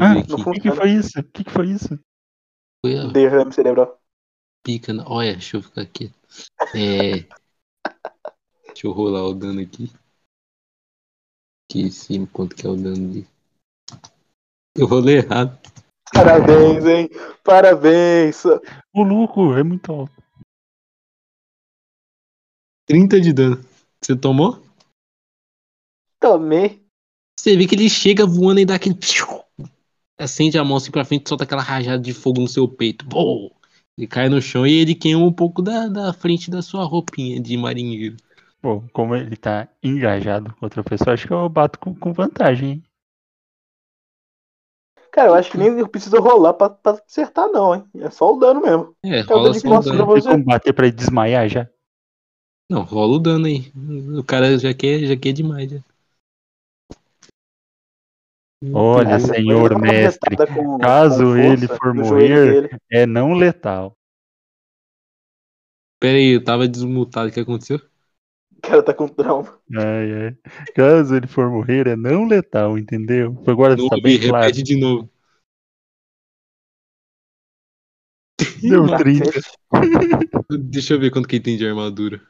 Ah. 0.00 0.14
O 0.18 0.52
que, 0.52 0.60
que 0.60 0.70
foi 0.70 0.90
isso? 0.90 1.20
O 1.20 1.24
que, 1.24 1.44
que 1.44 1.50
foi 1.50 1.70
isso? 1.70 1.98
Foi 2.84 2.98
a 2.98 3.04
Derrame 3.06 3.52
cerebral. 3.52 4.00
pica. 4.62 4.92
na- 4.92 5.08
Olha, 5.08 5.32
deixa 5.32 5.56
eu 5.56 5.62
ficar 5.62 5.82
aqui. 5.82 6.10
É. 6.74 7.24
Deixa 8.66 8.86
eu 8.86 8.92
rolar 8.92 9.24
o 9.24 9.34
dano 9.34 9.60
aqui. 9.60 9.90
Aqui 11.68 11.82
em 11.82 11.90
cima, 11.90 12.26
quanto 12.32 12.56
que 12.56 12.66
é 12.66 12.70
o 12.70 12.76
dano 12.76 13.08
dele. 13.12 13.26
Eu 14.74 14.86
rolei 14.86 15.16
errado. 15.18 15.58
Parabéns, 16.12 16.86
hein? 16.86 17.10
Parabéns. 17.44 18.44
O 18.94 19.02
louco, 19.02 19.54
é 19.54 19.62
muito 19.62 19.92
alto. 19.92 20.12
30 22.86 23.20
de 23.20 23.32
dano. 23.32 23.64
Você 24.02 24.16
tomou? 24.16 24.62
Tomei. 26.20 26.82
Você 27.38 27.56
vê 27.56 27.66
que 27.66 27.74
ele 27.74 27.88
chega 27.88 28.26
voando 28.26 28.60
e 28.60 28.64
dá 28.64 28.76
aquele. 28.76 28.98
Acende 30.18 30.58
a 30.58 30.64
mão 30.64 30.76
assim 30.76 30.90
pra 30.90 31.04
frente 31.04 31.26
e 31.26 31.28
solta 31.28 31.44
aquela 31.44 31.62
rajada 31.62 32.02
de 32.02 32.12
fogo 32.12 32.40
no 32.40 32.48
seu 32.48 32.68
peito. 32.68 33.04
Bom! 33.04 33.50
Ele 33.96 34.06
cai 34.06 34.28
no 34.28 34.40
chão 34.40 34.66
e 34.66 34.72
ele 34.72 34.94
queima 34.94 35.22
um 35.22 35.32
pouco 35.32 35.60
da, 35.60 35.86
da 35.86 36.12
frente 36.12 36.50
da 36.50 36.62
sua 36.62 36.84
roupinha 36.84 37.40
de 37.40 37.56
marinheiro. 37.56 38.16
Bom, 38.62 38.86
como 38.92 39.14
ele 39.14 39.36
tá 39.36 39.68
engajado 39.82 40.54
com 40.54 40.66
outra 40.66 40.82
pessoa, 40.82 41.12
acho 41.12 41.26
que 41.26 41.32
eu 41.32 41.48
bato 41.48 41.78
com, 41.78 41.94
com 41.94 42.12
vantagem, 42.12 42.70
hein? 42.70 42.82
Cara, 45.12 45.28
eu 45.28 45.34
acho 45.34 45.50
que 45.50 45.58
nem 45.58 45.68
eu 45.78 45.86
preciso 45.86 46.18
rolar 46.18 46.54
pra, 46.54 46.70
pra 46.70 46.92
acertar, 46.92 47.46
não, 47.48 47.74
hein? 47.74 47.84
É 47.96 48.08
só 48.08 48.32
o 48.32 48.38
dano 48.38 48.62
mesmo. 48.62 48.96
É, 49.04 49.20
o 49.20 49.24
rola 49.26 49.42
dano 49.42 49.52
de 49.54 49.60
só 49.60 49.68
o 49.68 49.82
dano. 49.82 50.06
você. 50.06 50.28
como 50.30 50.44
bater 50.44 50.72
pra 50.72 50.86
ele 50.86 50.96
desmaiar 50.96 51.48
já? 51.50 51.68
Não, 52.70 52.82
rola 52.82 53.16
o 53.16 53.18
dano 53.18 53.46
aí. 53.46 53.70
O 54.18 54.24
cara 54.24 54.58
já 54.58 54.72
quer, 54.72 55.00
já 55.00 55.14
quer 55.14 55.32
demais. 55.32 55.70
Já. 55.70 55.80
Olha, 58.72 59.16
Essa 59.16 59.34
senhor 59.34 59.70
tá 59.70 59.78
mestre, 59.78 60.36
com- 60.46 60.78
caso 60.78 61.36
ele 61.36 61.66
for 61.68 61.92
morrer- 61.92 62.70
é 62.90 63.04
não 63.04 63.34
letal. 63.34 63.92
Pera 66.00 66.16
aí, 66.16 66.36
eu 66.36 66.42
tava 66.42 66.66
desmutado. 66.66 67.28
O 67.28 67.32
que 67.32 67.40
aconteceu? 67.40 67.78
O 68.64 68.68
cara 68.68 68.82
tá 68.82 68.94
com 68.94 69.08
trauma. 69.08 69.58
Ai, 69.74 70.12
ai. 70.12 70.36
Caso 70.74 71.16
ele 71.16 71.26
for 71.26 71.50
morrer, 71.50 71.88
é 71.88 71.96
não 71.96 72.24
letal, 72.24 72.78
entendeu? 72.78 73.36
Agora 73.46 73.76
Não 73.76 73.88
tá 73.88 73.96
bem 74.00 74.18
claro. 74.20 74.46
repete 74.46 74.62
de 74.62 74.76
novo. 74.76 75.10
Deu 78.62 78.86
30. 78.96 79.32
Cacete. 79.32 79.58
Deixa 80.70 80.94
eu 80.94 81.00
ver 81.00 81.10
quanto 81.10 81.26
que 81.26 81.36
ele 81.36 81.44
tem 81.44 81.56
de 81.56 81.66
armadura. 81.66 82.20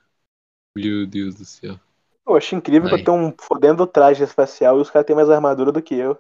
Meu 0.75 1.07
Deus 1.07 1.35
do 1.35 1.45
céu. 1.45 1.79
Eu 2.27 2.37
acho 2.37 2.55
incrível 2.55 2.89
que 2.89 2.95
eu 2.95 3.05
tenho 3.05 3.17
um 3.19 3.35
fodendo 3.39 3.87
traje 3.87 4.25
espacial 4.25 4.79
e 4.79 4.81
os 4.81 4.91
caras 4.91 5.07
têm 5.07 5.15
mais 5.15 5.29
armadura 5.29 5.71
do 5.71 5.83
que 5.83 5.95
eu. 5.95 6.19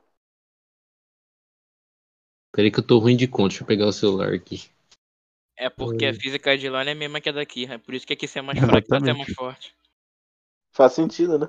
Pera 2.52 2.66
aí 2.66 2.70
que 2.70 2.80
eu 2.80 2.86
tô 2.86 2.98
ruim 2.98 3.16
de 3.16 3.26
conta. 3.26 3.48
Deixa 3.48 3.62
eu 3.62 3.66
pegar 3.66 3.86
o 3.86 3.92
celular 3.92 4.34
aqui. 4.34 4.68
É 5.56 5.70
porque 5.70 6.04
a 6.04 6.14
física 6.14 6.58
de 6.58 6.68
lá 6.68 6.84
não 6.84 6.90
é 6.90 6.94
a 6.94 6.98
mesma 6.98 7.20
que 7.20 7.28
a 7.28 7.32
daqui. 7.32 7.64
É 7.64 7.78
por 7.78 7.94
isso 7.94 8.06
que 8.06 8.12
aqui 8.12 8.28
você 8.28 8.40
é 8.40 8.42
mais 8.42 8.58
fraco 8.60 9.06
e 9.06 9.10
é 9.10 9.14
mais 9.14 9.32
forte. 9.32 9.74
Faz 10.72 10.92
sentido, 10.94 11.38
né? 11.38 11.48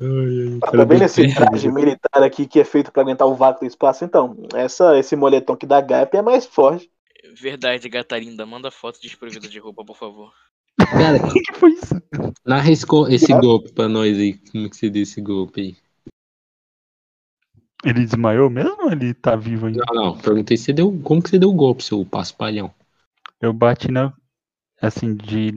Ai, 0.00 0.06
ai, 0.06 0.60
Mas 0.60 0.70
também 0.70 0.98
nesse 0.98 1.24
traje 1.34 1.70
militar 1.70 2.22
aqui 2.22 2.46
que 2.46 2.60
é 2.60 2.64
feito 2.64 2.90
pra 2.92 3.02
aguentar 3.02 3.26
o 3.26 3.34
vácuo 3.34 3.60
do 3.60 3.66
espaço, 3.66 4.04
então, 4.04 4.36
essa, 4.54 4.98
esse 4.98 5.14
moletom 5.16 5.56
que 5.56 5.66
dá 5.66 5.80
gap 5.80 6.16
é 6.16 6.22
mais 6.22 6.46
forte. 6.46 6.90
Verdade, 7.34 7.88
gatarinda. 7.88 8.46
Manda 8.46 8.70
foto 8.70 9.00
desprovida 9.00 9.48
de 9.48 9.58
roupa, 9.58 9.84
por 9.84 9.96
favor. 9.96 10.32
Cara, 10.76 11.16
O 11.18 11.28
que 11.32 11.40
que 11.40 11.54
foi 11.54 11.72
isso? 11.72 12.02
narra 12.46 12.70
esse, 12.70 12.86
esse 13.10 13.32
golpe 13.32 13.72
pra 13.72 13.88
nós 13.88 14.16
aí. 14.18 14.34
Como 14.50 14.68
que 14.68 14.76
você 14.76 14.90
deu 14.90 15.02
esse 15.02 15.20
golpe 15.20 15.60
aí? 15.60 15.76
Ele 17.84 18.04
desmaiou 18.04 18.48
mesmo 18.48 18.84
ou 18.84 18.92
ele 18.92 19.12
tá 19.12 19.36
vivo 19.36 19.66
ainda? 19.66 19.84
Não, 19.86 19.94
não. 19.94 20.18
Perguntei 20.18 20.56
se 20.56 20.64
você 20.64 20.72
deu. 20.72 21.00
Como 21.02 21.22
que 21.22 21.28
você 21.30 21.38
deu 21.38 21.50
o 21.50 21.54
golpe, 21.54 21.84
seu 21.84 22.04
paspalhão? 22.04 22.72
Eu 23.40 23.52
bati 23.52 23.90
na. 23.90 24.12
Assim, 24.80 25.14
de, 25.14 25.52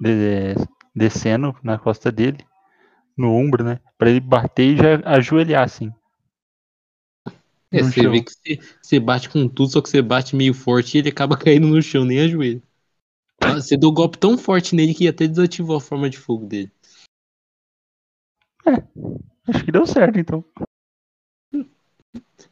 de- 0.00 0.54
descendo 0.94 1.56
na 1.62 1.78
costa 1.78 2.10
dele, 2.10 2.44
no 3.16 3.32
ombro, 3.32 3.64
né? 3.64 3.80
Pra 3.96 4.10
ele 4.10 4.20
bater 4.20 4.74
e 4.74 4.76
já 4.76 5.00
ajoelhar, 5.04 5.64
assim. 5.64 5.92
É, 7.72 7.82
você 7.82 8.02
chão. 8.02 8.12
vê 8.12 8.22
que 8.22 8.32
você, 8.32 8.58
você 8.82 9.00
bate 9.00 9.28
com 9.28 9.48
tudo, 9.48 9.70
só 9.70 9.80
que 9.80 9.88
você 9.88 10.02
bate 10.02 10.34
meio 10.34 10.52
forte 10.52 10.96
e 10.96 10.98
ele 10.98 11.08
acaba 11.10 11.36
caindo 11.38 11.68
no 11.68 11.80
chão, 11.80 12.04
nem 12.04 12.20
ajoelha. 12.20 12.62
Ah, 13.40 13.54
Você 13.54 13.76
deu 13.76 13.90
um 13.90 13.94
golpe 13.94 14.18
tão 14.18 14.36
forte 14.36 14.74
nele 14.74 14.92
que 14.92 15.08
até 15.08 15.26
desativou 15.26 15.76
a 15.76 15.80
forma 15.80 16.10
de 16.10 16.18
fogo 16.18 16.46
dele. 16.46 16.70
Acho 19.46 19.64
que 19.64 19.72
deu 19.72 19.86
certo, 19.86 20.18
então. 20.18 20.44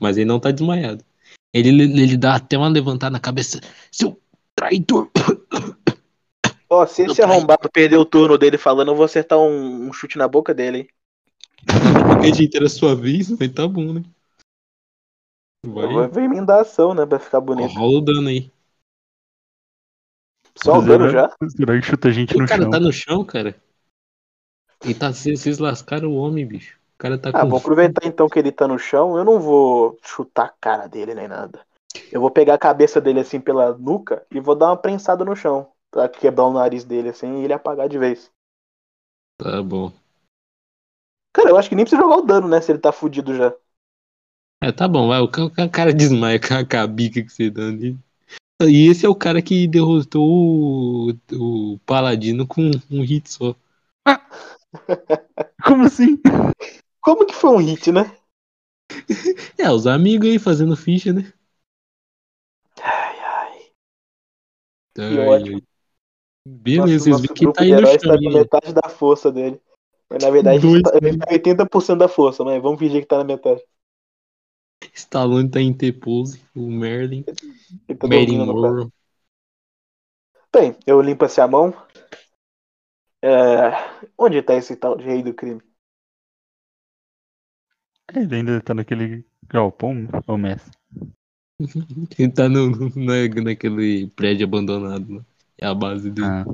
Mas 0.00 0.16
ele 0.16 0.24
não 0.24 0.40
tá 0.40 0.50
desmaiado. 0.50 1.04
Ele, 1.52 1.82
ele 1.82 2.16
dá 2.16 2.36
até 2.36 2.56
uma 2.56 2.68
levantada 2.68 3.10
na 3.10 3.20
cabeça. 3.20 3.60
Seu 3.90 4.20
traidor! 4.54 5.10
Ó, 6.70 6.86
se 6.86 7.02
esse 7.02 7.20
Não, 7.22 7.30
arrombado 7.30 7.70
perder 7.70 7.96
o 7.96 8.04
turno 8.04 8.36
dele 8.36 8.58
falando, 8.58 8.90
eu 8.90 8.96
vou 8.96 9.04
acertar 9.04 9.38
um, 9.38 9.88
um 9.88 9.92
chute 9.92 10.18
na 10.18 10.28
boca 10.28 10.52
dele, 10.52 10.78
hein? 10.78 10.88
De 11.64 12.04
qualquer 12.04 12.34
jeito 12.34 12.56
era 12.56 12.68
sua 12.68 12.94
vez, 12.94 13.30
mas 13.30 13.52
tá 13.52 13.66
bom, 13.66 13.92
né? 13.94 14.02
Vai. 15.66 15.84
Eu 15.84 16.08
vou 16.10 16.22
emendar 16.22 16.58
a 16.58 16.60
ação, 16.62 16.94
né? 16.94 17.04
Pra 17.04 17.18
ficar 17.18 17.40
bonito. 17.40 17.74
rola 17.74 17.98
o 17.98 18.00
dano 18.00 18.28
aí. 18.28 18.50
Só 20.56 20.78
o 20.78 20.82
dano 20.82 21.08
já? 21.08 21.30
Será 21.50 21.80
que 21.80 21.86
chuta 21.86 22.08
a 22.08 22.10
gente 22.10 22.36
O 22.36 22.40
no 22.40 22.46
cara 22.46 22.62
chão? 22.62 22.70
tá 22.70 22.80
no 22.80 22.92
chão, 22.92 23.24
cara. 23.24 23.54
E 24.84 24.94
tá, 24.94 25.12
vocês 25.12 25.40
vocês 25.40 25.58
lascaram 25.58 26.10
o 26.10 26.16
homem, 26.16 26.46
bicho. 26.46 26.78
O 26.94 26.98
cara 26.98 27.18
tá 27.18 27.32
Ah, 27.32 27.42
com 27.42 27.50
vou 27.50 27.58
aproveitar 27.58 28.06
então 28.06 28.28
que 28.28 28.38
ele 28.38 28.52
tá 28.52 28.66
no 28.66 28.78
chão. 28.78 29.16
Eu 29.16 29.24
não 29.24 29.38
vou 29.40 29.98
chutar 30.02 30.46
a 30.46 30.54
cara 30.60 30.86
dele 30.88 31.14
nem 31.14 31.28
nada. 31.28 31.60
Eu 32.12 32.20
vou 32.20 32.30
pegar 32.30 32.54
a 32.54 32.58
cabeça 32.58 33.00
dele 33.00 33.20
assim 33.20 33.40
pela 33.40 33.76
nuca 33.76 34.24
e 34.30 34.40
vou 34.40 34.54
dar 34.54 34.66
uma 34.66 34.76
prensada 34.76 35.24
no 35.24 35.34
chão. 35.36 35.68
Pra 35.90 36.08
quebrar 36.08 36.46
o 36.46 36.52
nariz 36.54 36.82
dele 36.82 37.10
assim 37.10 37.40
e 37.40 37.44
ele 37.44 37.52
apagar 37.52 37.90
de 37.90 37.98
vez. 37.98 38.32
Tá 39.36 39.62
bom. 39.62 39.92
Cara, 41.32 41.48
eu 41.50 41.56
acho 41.56 41.68
que 41.70 41.74
nem 41.74 41.84
precisa 41.86 42.02
jogar 42.02 42.16
o 42.18 42.22
dano, 42.26 42.46
né? 42.48 42.60
Se 42.60 42.70
ele 42.72 42.78
tá 42.80 42.92
fudido 42.92 43.34
já. 43.34 43.54
É, 44.62 44.72
tá 44.72 44.88
bom, 44.88 45.08
vai. 45.08 45.20
O 45.20 45.28
ca- 45.28 45.44
o 45.44 45.70
cara 45.70 45.92
desmaia 45.94 46.38
com 46.40 46.54
a, 46.54 46.64
com 46.64 46.76
a 46.76 46.86
bica 46.86 47.22
que 47.22 47.30
você 47.32 47.50
dá 47.50 47.70
nele. 47.70 47.98
E 48.62 48.88
esse 48.88 49.06
é 49.06 49.08
o 49.10 49.14
cara 49.16 49.42
que 49.42 49.68
derrotou 49.68 51.10
o, 51.10 51.14
o 51.34 51.78
Paladino 51.86 52.46
com 52.46 52.70
um 52.90 53.02
hit 53.02 53.30
só. 53.32 53.56
Como 55.64 55.84
assim? 55.84 56.20
Como 57.00 57.26
que 57.26 57.34
foi 57.34 57.50
um 57.50 57.58
hit, 57.58 57.92
né? 57.92 58.04
É, 59.58 59.70
os 59.70 59.86
amigos 59.86 60.28
aí 60.28 60.38
fazendo 60.38 60.76
ficha, 60.76 61.12
né? 61.12 61.32
Ai, 62.82 63.16
ai. 63.36 63.58
Ai, 64.98 65.18
ótimo. 65.18 65.60
Beleza, 66.62 67.10
Nosso- 67.10 67.10
nosso 67.10 67.22
viram 67.22 67.34
que 67.34 67.44
grupo 67.44 67.58
tá 67.58 67.64
aí 67.64 67.72
no 67.72 67.86
chão. 67.86 67.98
tá 67.98 68.18
com 68.18 68.30
metade 68.30 68.72
da 68.72 68.88
força 68.88 69.32
dele. 69.32 69.60
Mas 70.10 70.22
na 70.24 70.30
verdade 70.30 70.60
Dois, 70.60 70.82
tá, 70.82 70.90
ele 71.02 71.18
tá 71.18 71.26
80% 71.30 71.98
da 71.98 72.08
força, 72.08 72.44
mas 72.44 72.62
vamos 72.62 72.78
fingir 72.78 73.02
que 73.02 73.06
tá 73.08 73.18
na 73.18 73.24
metade. 73.24 73.62
Stallone 74.94 75.50
tá 75.50 75.60
em 75.60 75.72
T-pose, 75.72 76.40
o 76.54 76.70
Merlin, 76.70 77.24
Ele 77.88 77.98
tá 77.98 78.06
Merlin 78.08 78.38
no. 78.38 78.46
Morrow. 78.46 78.92
Bem, 80.52 80.76
eu 80.86 81.00
limpo 81.00 81.24
assim 81.24 81.40
a 81.40 81.48
mão. 81.48 81.74
É, 83.22 83.28
Onde 84.16 84.42
tá 84.42 84.54
esse 84.54 84.76
tal 84.76 84.96
de 84.96 85.04
rei 85.04 85.22
do 85.22 85.34
crime? 85.34 85.60
Ele 88.14 88.34
ainda 88.34 88.60
tá 88.62 88.74
naquele 88.74 89.24
galpão, 89.48 90.08
ô 90.26 90.36
mestre. 90.38 90.72
Ele 92.18 92.32
tá 92.32 92.48
no, 92.48 92.70
na, 92.96 93.42
naquele 93.42 94.08
prédio 94.10 94.46
abandonado, 94.46 95.06
né? 95.08 95.24
É 95.60 95.66
a 95.66 95.74
base 95.74 96.10
dele. 96.10 96.26
Ah. 96.26 96.44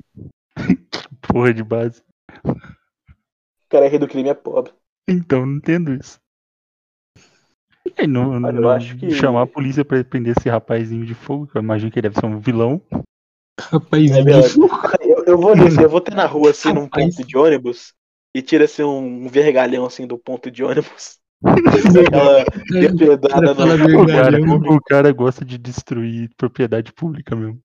Porra 1.21 1.53
de 1.53 1.63
base. 1.63 2.03
O 2.45 3.69
cara 3.69 3.87
é 3.87 3.89
rei 3.89 3.99
do 3.99 4.09
crime 4.09 4.29
é 4.29 4.35
pobre. 4.35 4.73
Então, 5.09 5.45
não 5.45 5.57
entendo 5.57 5.93
isso. 5.93 6.19
E 7.99 8.07
não, 8.07 8.31
Olha, 8.31 8.53
não 8.53 8.69
acho 8.71 8.97
que- 8.97 9.11
chamar 9.11 9.43
a 9.43 9.47
polícia 9.47 9.85
pra 9.85 10.03
prender 10.03 10.35
esse 10.37 10.49
rapazinho 10.49 11.05
de 11.05 11.15
fogo, 11.15 11.47
que 11.47 11.57
eu 11.59 11.63
imagino 11.63 11.91
que 11.91 11.99
ele 11.99 12.09
deve 12.09 12.19
ser 12.19 12.27
um 12.27 12.39
vilão. 12.41 12.81
Rapazinho, 13.61 14.17
É 14.17 14.23
verdade. 14.23 14.55
Eu, 15.05 15.25
eu 15.27 15.39
vou 15.39 15.55
descer, 15.55 15.85
eu 15.85 15.89
vou 15.89 16.01
ter 16.01 16.15
na 16.15 16.27
rua 16.27 16.51
assim 16.51 16.73
num 16.73 16.85
Rapaz. 16.85 17.17
ponto 17.17 17.27
de 17.27 17.37
ônibus 17.37 17.95
e 18.35 18.43
tira 18.43 18.65
assim 18.65 18.83
um 18.83 19.27
vergalhão 19.29 19.87
assim 19.87 20.07
do 20.07 20.19
ponto 20.19 20.51
de 20.51 20.63
ônibus. 20.65 21.19
Aquela 21.45 22.45
depredada 22.71 23.55
fala 23.55 23.77
no. 23.77 23.85
O 24.03 24.07
cara, 24.07 24.31
Vergalhão, 24.31 24.57
o 24.77 24.81
cara 24.83 25.13
gosta 25.13 25.45
de 25.45 25.57
destruir 25.57 26.31
propriedade 26.37 26.93
pública 26.93 27.35
mesmo. 27.37 27.59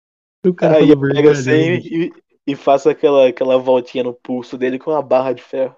O 0.45 0.53
cara 0.53 0.77
Aí 0.77 0.89
eu 0.89 0.99
pego 0.99 1.29
assim 1.29 1.51
e, 1.83 2.11
e 2.47 2.55
faço 2.55 2.89
aquela, 2.89 3.27
aquela 3.27 3.57
voltinha 3.57 4.03
no 4.03 4.13
pulso 4.13 4.57
dele 4.57 4.79
com 4.79 4.91
uma 4.91 5.01
barra 5.01 5.33
de 5.33 5.41
ferro. 5.41 5.75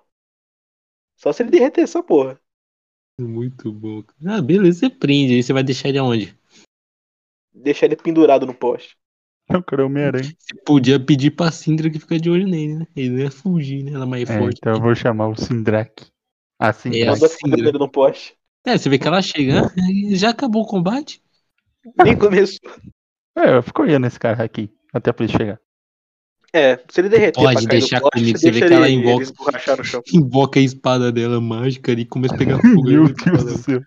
Só 1.18 1.32
se 1.32 1.44
ele 1.44 1.52
derreter 1.52 1.82
essa 1.82 2.02
porra. 2.02 2.40
Muito 3.20 3.72
bom. 3.72 4.04
Ah, 4.26 4.42
beleza, 4.42 4.80
você 4.80 4.90
prende. 4.90 5.36
Aí 5.36 5.44
você 5.44 5.54
vai 5.54 5.64
deixar 5.64 5.90
ele 5.90 6.00
aonde? 6.00 6.36
Deixar 7.54 7.86
ele 7.86 7.96
pendurado 7.96 8.46
no 8.46 8.54
poste. 8.54 8.98
O 9.50 9.62
cara 9.62 9.84
é 9.84 9.86
Homem-Aranha. 9.86 10.34
Você 10.40 10.56
podia 10.66 11.00
pedir 11.00 11.32
pra 11.32 11.52
Sindra 11.52 11.90
que 11.90 12.00
fica 12.00 12.18
de 12.18 12.30
olho 12.30 12.48
nele, 12.48 12.76
né? 12.76 12.88
Ele 12.96 13.10
não 13.10 13.20
ia 13.20 13.32
fugir, 13.32 13.84
né? 13.84 13.92
Ela 13.92 14.06
é 14.06 14.08
mais 14.08 14.30
É, 14.30 14.38
forte. 14.38 14.58
então 14.58 14.74
eu 14.76 14.82
vou 14.82 14.96
chamar 14.96 15.28
o 15.28 15.36
Sindrak. 15.36 16.08
Ah, 16.58 16.70
É, 16.70 16.74
Sindrak. 16.74 17.06
Manda 17.08 17.26
assim, 17.26 17.38
fuder 17.42 17.64
né? 17.64 17.70
ele 17.70 17.78
no 17.78 17.92
poste. 17.92 18.38
É, 18.66 18.78
você 18.78 18.90
vê 18.90 18.98
que 18.98 19.08
ela 19.08 19.22
chega. 19.22 19.66
ah, 19.66 20.16
Já 20.16 20.30
acabou 20.30 20.64
o 20.64 20.68
combate? 20.68 21.22
Nem 21.98 22.18
começou. 22.18 22.72
É, 23.38 23.56
eu 23.56 23.64
fico 23.64 23.82
olhando 23.82 24.08
esse 24.08 24.20
cara 24.20 24.44
aqui, 24.44 24.70
até 24.94 25.10
a 25.10 25.14
polícia 25.14 25.38
chegar. 25.38 25.60
É, 26.54 26.78
se 26.90 27.00
ele 27.00 27.08
derreter 27.08 27.40
Pode 27.40 27.56
pra 27.56 27.68
cair 27.68 27.80
deixar 27.80 28.02
no 28.02 28.10
poste, 28.10 28.20
comigo, 28.20 28.38
você 28.38 28.52
vê 28.52 28.60
que 28.60 28.74
ela 28.74 28.88
ele, 28.88 28.98
invoca- 28.98 29.14
ele 29.14 29.24
esborrachar 29.24 29.78
no 29.78 29.84
chão. 29.86 30.02
Invoca 30.14 30.60
a 30.60 30.64
espada 30.64 31.12
dela 31.12 31.40
mágica 31.40 31.92
ali 31.94 32.02
e 32.02 32.06
começa 32.06 32.36
a 32.36 32.38
pegar 32.38 32.60
fogo. 32.62 32.84
Meu 32.84 33.06
Ele 33.06 33.14
Deus 33.14 33.44
do 33.46 33.58
céu. 33.58 33.82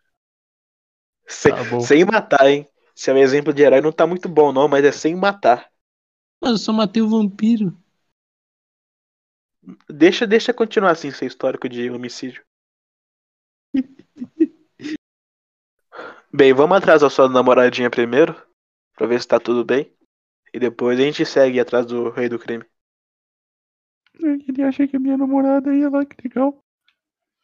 Sem, 1.27 1.53
Tá 1.53 1.81
sem 1.81 2.05
matar, 2.05 2.49
hein? 2.49 2.67
Seu 2.95 3.17
exemplo 3.19 3.53
de 3.53 3.63
herói 3.63 3.81
não 3.81 3.93
tá 3.93 4.07
muito 4.07 4.29
bom, 4.29 4.53
não, 4.53 4.67
mas 4.69 4.85
é 4.85 4.93
sem 4.93 5.15
matar. 5.15 5.69
Mas 6.41 6.53
eu 6.53 6.59
só 6.59 6.73
matei 6.73 7.03
o 7.03 7.09
vampiro. 7.09 7.77
Deixa, 9.89 10.27
deixa 10.27 10.53
continuar 10.55 10.93
assim 10.93 11.11
seu 11.11 11.27
histórico 11.27 11.69
de 11.69 11.91
homicídio. 11.91 12.43
Bem, 16.33 16.53
vamos 16.53 16.77
atrás 16.77 17.01
da 17.01 17.09
sua 17.11 17.29
namoradinha 17.29 17.89
primeiro, 17.91 18.35
pra 18.95 19.07
ver 19.07 19.21
se 19.21 19.29
tá 19.29 19.39
tudo 19.39 19.65
bem. 19.65 19.93
E 20.53 20.59
depois 20.59 20.99
a 20.99 21.03
gente 21.03 21.27
segue 21.27 21.59
atrás 21.59 21.85
do 21.87 22.11
rei 22.11 22.29
do 22.29 22.39
crime. 22.39 22.65
Ele 24.21 24.63
acha 24.63 24.87
que 24.87 24.97
a 24.97 25.01
minha 25.01 25.17
namorada 25.17 25.75
ia 25.75 25.91
lá, 25.91 26.05
que 26.05 26.17
legal. 26.23 26.57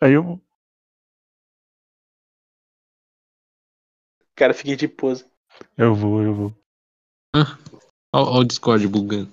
Aí 0.01 0.13
eu. 0.13 0.25
O 0.25 0.41
cara 4.37 4.55
fica 4.55 4.77
de 4.77 4.89
pose. 4.89 5.27
Eu 5.77 5.95
vou, 5.95 6.23
eu 6.23 6.35
vou. 6.35 6.55
Ó, 8.15 8.37
ó 8.37 8.39
o 8.39 8.45
Discord 8.45 8.87
bugando. 8.87 9.31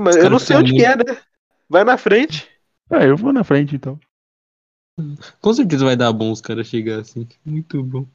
Mas 0.00 0.16
Os 0.16 0.24
eu 0.24 0.30
não 0.30 0.38
sei 0.38 0.56
onde 0.56 0.72
ficam 0.72 0.96
que 0.96 1.10
é, 1.10 1.14
né? 1.14 1.22
Vai 1.68 1.84
na 1.84 1.98
frente. 1.98 2.50
Ah, 2.90 3.04
eu 3.04 3.16
vou 3.16 3.32
na 3.32 3.44
frente 3.44 3.76
então. 3.76 4.00
Com 5.40 5.54
certeza 5.54 5.84
vai 5.84 5.96
dar 5.96 6.12
bom 6.12 6.32
os 6.32 6.40
caras 6.40 6.66
chegar 6.66 7.00
assim. 7.00 7.28
Muito 7.44 7.82
bom. 7.84 8.06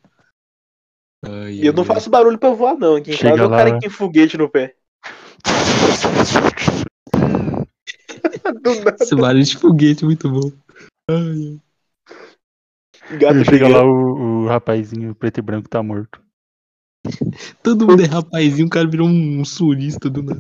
Ai, 1.26 1.54
E 1.54 1.66
eu 1.66 1.74
não 1.74 1.86
faço 1.86 2.10
barulho 2.10 2.38
pra 2.38 2.50
voar, 2.52 2.78
não. 2.78 2.96
Aqui 2.96 3.12
em 3.12 3.16
Chega 3.16 3.30
casa 3.32 3.44
é 3.44 3.46
o 3.46 3.50
lá. 3.50 3.58
cara 3.58 3.74
que 3.74 3.80
tem 3.80 3.90
foguete 3.90 4.38
no 4.38 4.50
pé. 4.50 4.76
Do 8.62 8.76
nada, 8.84 8.98
Esse 9.02 9.16
barulho 9.16 9.44
de 9.44 9.58
foguete 9.58 10.06
muito 10.06 10.30
bom. 10.30 10.52
Ai, 11.10 11.60
gato 13.18 13.46
Chega 13.46 13.68
lá, 13.68 13.84
o, 13.84 14.44
o 14.44 14.48
rapazinho 14.48 15.16
preto 15.16 15.40
e 15.40 15.42
branco 15.42 15.70
tá 15.70 15.82
morto. 15.82 16.22
Todo 17.62 17.88
mundo 17.88 18.02
é 18.04 18.06
rapazinho, 18.06 18.68
o 18.68 18.70
cara 18.70 18.88
virou 18.88 19.08
um 19.08 19.44
surista 19.44 20.10
do 20.10 20.24
nada. 20.24 20.40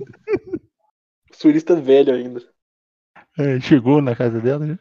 Surista 1.31 1.75
velho 1.75 2.13
ainda. 2.13 2.41
É, 3.37 3.59
chegou 3.59 4.01
na 4.01 4.15
casa 4.15 4.39
dela 4.39 4.67
já? 4.67 4.79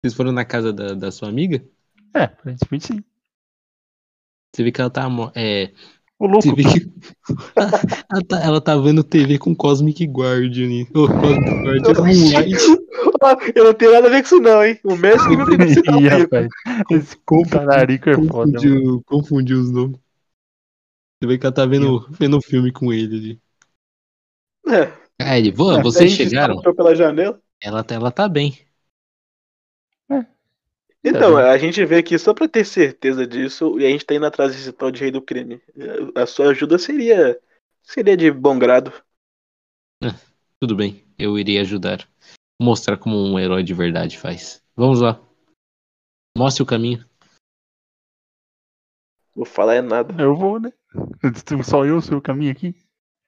Vocês 0.00 0.14
foram 0.14 0.32
na 0.32 0.44
casa 0.44 0.72
da, 0.72 0.94
da 0.94 1.12
sua 1.12 1.28
amiga? 1.28 1.64
É, 2.14 2.24
aparentemente 2.24 2.86
sim. 2.88 3.04
Você 4.54 4.62
vê 4.62 4.72
que 4.72 4.80
ela 4.80 4.90
tá. 4.90 5.08
É, 5.34 5.72
Ô, 6.18 6.26
louco, 6.26 6.42
você 6.42 6.54
vê 6.54 6.62
que. 6.62 6.92
ela, 8.10 8.22
tá, 8.28 8.40
ela 8.44 8.60
tá 8.60 8.76
vendo 8.76 9.02
TV 9.02 9.38
com 9.38 9.54
Cosmic 9.54 10.04
Guardian. 10.06 10.84
Ô, 10.94 11.08
Cosmic 11.08 12.32
Guardian. 12.32 12.76
Ó, 13.22 13.36
eu 13.54 13.64
não 13.64 13.74
tenho 13.74 13.92
nada 13.92 14.08
a 14.08 14.10
ver 14.10 14.20
com 14.22 14.26
isso, 14.26 14.40
não, 14.40 14.64
hein? 14.64 14.78
O 14.84 14.96
Messi 14.96 15.28
que 15.28 15.36
me 15.36 15.44
fez 15.44 15.78
esse 15.78 15.80
Ih, 15.80 15.88
amigo. 15.88 16.08
rapaz. 16.08 16.48
Esse 16.90 17.16
talarico 17.50 18.10
é 18.10 18.14
foda, 18.14 18.60
mano. 18.60 18.62
Confundiu, 18.62 19.02
confundiu 19.06 19.60
os 19.60 19.70
nomes. 19.70 19.98
Você 21.20 21.26
vê 21.28 21.38
que 21.38 21.46
ela 21.46 21.54
tá 21.54 21.64
vendo, 21.64 22.06
vendo 22.10 22.36
um 22.36 22.42
filme 22.42 22.72
com 22.72 22.92
ele 22.92 23.16
ali. 23.16 23.40
É, 24.68 24.92
Ah, 25.20 25.38
ele, 25.38 25.52
"Vô, 25.52 25.70
a 25.70 25.80
vocês 25.82 26.12
chegaram? 26.12 26.54
saltou 26.54 26.74
pela 26.74 26.94
janela. 26.94 27.40
Ela 27.60 27.84
tá, 27.84 27.94
ela 27.94 28.10
tá 28.10 28.28
bem. 28.28 28.58
Então, 31.04 31.34
bem. 31.34 31.44
a 31.44 31.58
gente 31.58 31.84
veio 31.84 32.00
aqui 32.00 32.16
só 32.18 32.32
pra 32.32 32.48
ter 32.48 32.64
certeza 32.64 33.26
disso 33.26 33.78
e 33.78 33.84
a 33.84 33.88
gente 33.88 34.06
tá 34.06 34.14
indo 34.14 34.26
atrás 34.26 34.54
desse 34.54 34.72
tal 34.72 34.90
de 34.90 35.00
rei 35.00 35.10
do 35.10 35.20
crime. 35.20 35.60
A 36.14 36.26
sua 36.26 36.50
ajuda 36.50 36.78
seria 36.78 37.38
seria 37.82 38.16
de 38.16 38.30
bom 38.30 38.58
grado. 38.58 38.92
Tudo 40.60 40.76
bem, 40.76 41.04
eu 41.18 41.36
irei 41.36 41.58
ajudar. 41.58 42.08
Mostrar 42.60 42.96
como 42.96 43.16
um 43.16 43.38
herói 43.38 43.64
de 43.64 43.74
verdade 43.74 44.16
faz. 44.16 44.62
Vamos 44.76 45.00
lá. 45.00 45.20
Mostre 46.38 46.62
o 46.62 46.66
caminho. 46.66 47.04
Vou 49.34 49.44
falar 49.44 49.74
é 49.74 49.82
nada. 49.82 50.14
Eu 50.22 50.36
vou, 50.36 50.60
né? 50.60 50.72
Só 51.64 51.84
eu 51.84 52.00
sei 52.00 52.16
o 52.16 52.22
caminho 52.22 52.52
aqui. 52.52 52.76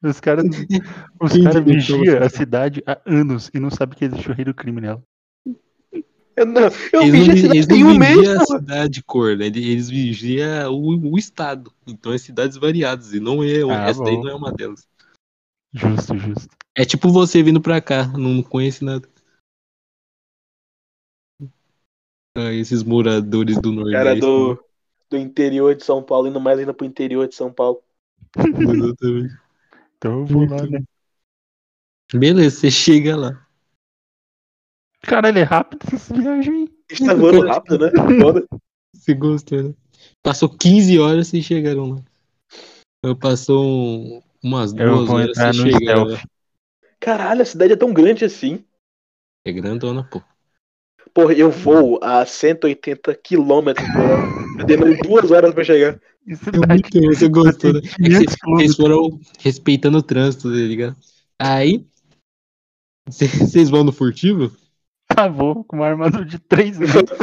Os 0.03 0.21
caras 0.21 0.45
os 1.21 1.33
cara 1.33 1.59
inventou 1.59 1.63
vigiam 1.65 2.23
a 2.23 2.29
cidade 2.29 2.83
há 2.87 3.01
anos 3.07 3.51
e 3.55 3.59
não 3.59 3.71
sabem 3.71 3.99
que 3.99 4.05
existe 4.05 4.31
o 4.31 4.35
rei 4.35 4.45
do 4.45 4.55
crime 4.55 4.81
nela. 4.81 5.03
Eu 6.37 6.47
não, 6.47 6.63
eu 6.93 7.03
Eles 7.03 7.27
não, 7.27 7.35
esse 7.35 7.47
eles 7.47 7.69
não 7.69 7.77
um 7.77 7.99
mês, 7.99 8.29
a 8.29 8.45
cidade 8.45 9.03
cor, 9.05 9.37
né? 9.37 9.47
Eles 9.47 9.89
vigiam 9.89 10.73
o, 10.73 11.13
o 11.13 11.19
estado. 11.19 11.73
Então 11.87 12.13
é 12.13 12.19
cidades 12.19 12.57
variadas. 12.57 13.13
E 13.13 13.21
não 13.21 13.43
é, 13.43 13.63
Ah, 13.63 13.89
essa 13.89 14.03
daí 14.03 14.17
não 14.17 14.29
é 14.29 14.35
uma 14.35 14.53
delas. 14.53 14.87
Justo, 15.73 16.17
justo. 16.17 16.49
É 16.75 16.85
tipo 16.85 17.09
você 17.11 17.43
vindo 17.43 17.61
pra 17.61 17.81
cá, 17.81 18.07
não 18.09 18.43
conhece 18.43 18.85
nada. 18.85 19.09
Ah, 22.37 22.53
esses 22.53 22.83
moradores 22.83 23.61
do 23.61 23.71
Nordeste. 23.71 23.97
Cara 23.97 24.17
do, 24.17 24.65
do 25.09 25.17
interior 25.17 25.75
de 25.77 25.85
São 25.85 26.03
Paulo, 26.03 26.27
indo 26.27 26.41
mais 26.41 26.59
ainda 26.59 26.75
pro 26.75 26.85
interior 26.85 27.29
de 27.29 27.35
São 27.37 27.53
Paulo. 27.53 27.83
Exatamente. 28.37 29.35
Então 29.97 30.21
eu 30.21 30.27
vou 30.27 30.47
lá, 30.47 30.67
né? 30.67 30.85
Beleza, 32.13 32.61
você 32.61 32.71
chega 32.71 33.17
lá. 33.17 33.44
Caralho, 35.07 35.39
é 35.39 35.43
rápido 35.43 35.81
essa 35.93 36.15
viagem 36.15 36.55
aí. 36.55 36.69
A 36.91 36.95
gente 36.95 37.07
tá 37.07 37.15
voando 37.15 37.47
rápido, 37.47 37.79
né? 37.79 37.91
Foda. 38.21 38.47
Você 38.95 39.15
gostou, 39.15 39.63
né? 39.63 39.75
Passou 40.23 40.49
15 40.49 40.99
horas 40.99 41.33
e 41.33 41.43
chegaram 41.43 41.91
lá. 41.91 42.03
Eu 43.05 43.17
passou 43.17 43.65
um- 43.65 44.23
umas 44.43 44.73
Eu 44.73 44.95
duas 44.97 45.09
vou 45.09 45.17
horas 45.17 45.31
entrar 45.31 45.51
e 45.51 45.55
chegaram 45.55 46.05
lá. 46.05 46.23
Caralho, 47.01 47.43
a 47.43 47.45
cidade 47.45 47.73
é 47.73 47.77
tão 47.77 47.93
grande 47.93 48.25
assim. 48.25 48.65
É 49.47 49.53
grandona, 49.53 50.05
pô. 50.05 50.23
Porra, 51.13 51.35
eu 51.35 51.51
vou 51.51 52.01
a 52.03 52.25
180 52.27 53.15
km 53.15 53.73
por 53.75 54.01
hora. 54.01 54.59
Eu 54.59 54.65
demorei 54.67 54.97
duas 54.99 55.31
horas 55.31 55.53
pra 55.55 55.63
chegar. 55.63 56.01
Isso 56.27 56.49
É 56.49 56.67
muito, 56.67 57.01
você 57.15 57.29
gostou, 57.29 57.75
né? 57.75 57.79
É 57.79 57.83
que 57.83 57.97
500 58.27 58.37
vocês- 58.45 58.77
foram 58.77 59.21
respeitando 59.39 59.99
o 59.99 60.03
trânsito, 60.03 60.49
tá 60.51 60.57
ligado? 60.57 60.97
Aí, 61.39 61.85
cê- 63.11 63.29
vocês 63.29 63.69
vão 63.69 63.85
no 63.85 63.93
furtivo? 63.93 64.51
Ah, 65.17 65.29
vou 65.29 65.65
com 65.65 65.77
uma 65.77 65.87
armadura 65.87 66.25
de 66.25 66.39
3 66.39 66.79
metros. 66.79 67.19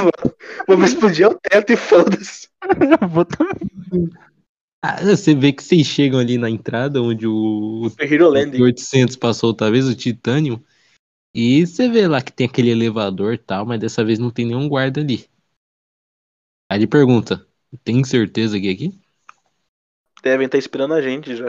Vamos 0.68 0.90
explodir 0.90 1.28
o 1.28 1.40
teto 1.40 1.74
e 1.74 1.78
foda-se. 1.78 2.48
vou 3.10 3.26
também. 3.26 4.10
Ah, 4.84 5.04
você 5.04 5.36
vê 5.36 5.52
que 5.52 5.64
vocês 5.64 5.86
chegam 5.86 6.20
ali 6.20 6.38
na 6.38 6.50
entrada 6.50 7.02
onde 7.02 7.28
o, 7.28 7.92
Hero 8.00 8.28
o 8.28 8.30
Landing. 8.30 8.62
800 8.62 9.16
passou 9.16 9.50
outra 9.50 9.70
vez, 9.70 9.88
o 9.88 9.96
Titânio. 9.96 10.64
E 11.34 11.66
você 11.66 11.90
vê 11.90 12.08
lá 12.08 12.22
que 12.22 12.32
tem 12.32 12.48
aquele 12.48 12.72
elevador 12.72 13.34
e 13.34 13.38
tal, 13.38 13.66
mas 13.66 13.80
dessa 13.80 14.04
vez 14.04 14.20
não 14.20 14.32
tem 14.32 14.46
nenhum 14.46 14.68
guarda 14.68 15.02
ali. 15.02 15.30
Aí 16.70 16.80
ele 16.80 16.88
pergunta: 16.88 17.46
tem 17.84 18.04
certeza 18.04 18.60
que 18.60 18.68
é 18.68 18.72
aqui? 18.72 19.02
Devem 20.24 20.46
estar 20.46 20.58
esperando 20.58 20.94
a 20.94 21.02
gente 21.02 21.36
já. 21.36 21.48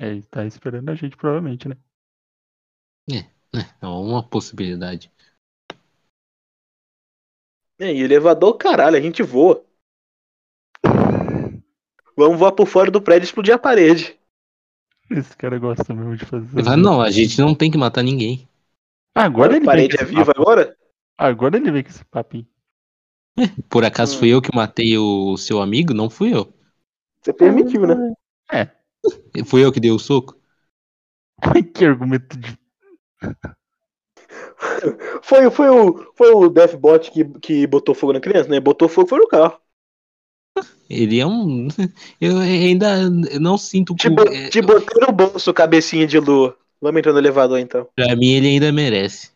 É, 0.00 0.08
ele 0.08 0.22
tá 0.22 0.44
esperando 0.44 0.88
a 0.90 0.94
gente, 0.94 1.16
provavelmente, 1.16 1.68
né? 1.68 1.76
É 3.80 3.86
uma 3.86 4.26
possibilidade. 4.26 5.10
E 7.78 7.84
aí, 7.84 8.00
elevador, 8.02 8.56
caralho, 8.56 8.96
a 8.96 9.00
gente 9.00 9.22
voa. 9.22 9.64
Vamos 12.16 12.38
voar 12.38 12.52
por 12.52 12.66
fora 12.66 12.90
do 12.90 13.02
prédio 13.02 13.24
e 13.24 13.28
explodir 13.28 13.54
a 13.54 13.58
parede. 13.58 14.18
Esse 15.10 15.36
cara 15.36 15.58
gosta 15.58 15.92
mesmo 15.92 16.16
de 16.16 16.24
fazer. 16.24 16.62
Fala, 16.62 16.76
não, 16.76 17.00
a 17.00 17.10
gente 17.10 17.40
não 17.40 17.54
tem 17.54 17.70
que 17.70 17.78
matar 17.78 18.02
ninguém. 18.02 18.48
Agora 19.14 19.52
a 19.52 19.56
ele 19.56 19.66
vem 19.66 19.66
parede 19.66 19.96
com 19.96 20.02
é 20.02 20.04
esse 20.04 20.14
viva 20.14 20.26
papo. 20.26 20.40
agora? 20.42 20.76
Agora 21.18 21.56
ele 21.56 21.70
vem 21.70 21.82
com 21.82 21.90
esse 21.90 22.04
papinho. 22.04 22.46
Por 23.68 23.84
acaso 23.84 24.16
Hum. 24.16 24.18
fui 24.20 24.28
eu 24.32 24.40
que 24.40 24.54
matei 24.54 24.96
o 24.96 25.36
seu 25.36 25.60
amigo? 25.60 25.92
Não 25.92 26.08
fui 26.08 26.32
eu. 26.32 26.52
Você 27.20 27.32
permitiu, 27.32 27.86
né? 27.86 28.14
Fui 29.46 29.64
eu 29.64 29.72
que 29.72 29.80
dei 29.80 29.90
o 29.90 29.98
soco? 29.98 30.36
Ai, 31.42 31.62
que 31.74 31.84
argumento 31.84 32.38
de. 32.38 32.56
Foi, 35.22 35.50
foi, 35.50 35.68
o, 35.70 36.12
foi 36.14 36.32
o 36.32 36.48
Deathbot 36.48 37.10
que, 37.10 37.24
que 37.40 37.66
botou 37.66 37.94
fogo 37.94 38.12
na 38.12 38.20
criança, 38.20 38.48
né? 38.48 38.60
Botou 38.60 38.88
fogo 38.88 39.08
foi 39.08 39.18
no 39.18 39.28
carro. 39.28 39.58
Ele 40.88 41.18
é 41.18 41.26
um. 41.26 41.68
Eu 42.20 42.38
ainda 42.38 43.08
não 43.40 43.56
sinto. 43.56 43.94
Te, 43.94 44.08
bo- 44.08 44.22
é, 44.22 44.48
te 44.48 44.60
botei 44.60 45.00
no 45.00 45.12
bolso, 45.12 45.52
cabecinha 45.52 46.06
de 46.06 46.18
lua. 46.18 46.56
Vamos 46.80 46.98
entrar 46.98 47.12
no 47.12 47.18
elevador 47.18 47.58
então. 47.58 47.88
Pra 47.96 48.14
mim, 48.14 48.32
ele 48.32 48.48
ainda 48.48 48.70
merece 48.70 49.30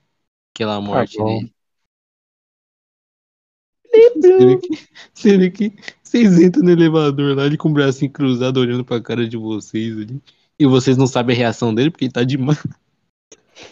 aquela 0.54 0.80
morte 0.80 1.16
bom. 1.16 1.38
dele. 1.38 1.52
Sendo 4.20 4.60
que, 4.60 4.88
sendo 5.14 5.50
que 5.50 5.72
vocês 6.02 6.38
entram 6.38 6.62
no 6.62 6.70
elevador 6.70 7.36
lá, 7.36 7.46
ele 7.46 7.56
com 7.56 7.70
o 7.70 7.72
bracinho 7.72 8.12
cruzado 8.12 8.58
olhando 8.58 8.84
pra 8.84 9.00
cara 9.00 9.26
de 9.26 9.36
vocês 9.36 9.96
ali. 9.96 10.20
E 10.58 10.66
vocês 10.66 10.96
não 10.96 11.06
sabem 11.06 11.34
a 11.34 11.38
reação 11.38 11.74
dele 11.74 11.90
porque 11.90 12.04
ele 12.04 12.12
tá 12.12 12.22
de 12.22 12.36
máscara. 12.36 12.76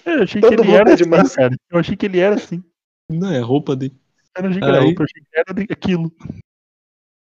Eu 0.04 0.22
achei 0.22 0.40
Todo 0.40 0.56
que 0.56 0.62
ele 0.68 0.72
era 0.76 0.94
de 0.96 1.02
assim, 1.02 1.10
máscara. 1.10 1.48
cara. 1.50 1.60
Eu 1.70 1.78
achei 1.78 1.96
que 1.96 2.06
ele 2.06 2.18
era 2.18 2.34
assim. 2.36 2.62
Não, 3.10 3.30
é 3.32 3.38
a 3.40 3.44
roupa 3.44 3.74
dele. 3.76 3.94
Eu 4.36 4.42
não 4.42 4.50
achei 4.50 4.60
que 4.60 4.66
era 4.68 4.78
Aí- 4.78 4.84
roupa, 4.84 5.02
eu 5.02 5.04
achei 5.04 5.22
que 5.22 5.28
era 5.62 5.72
aquilo. 5.72 6.12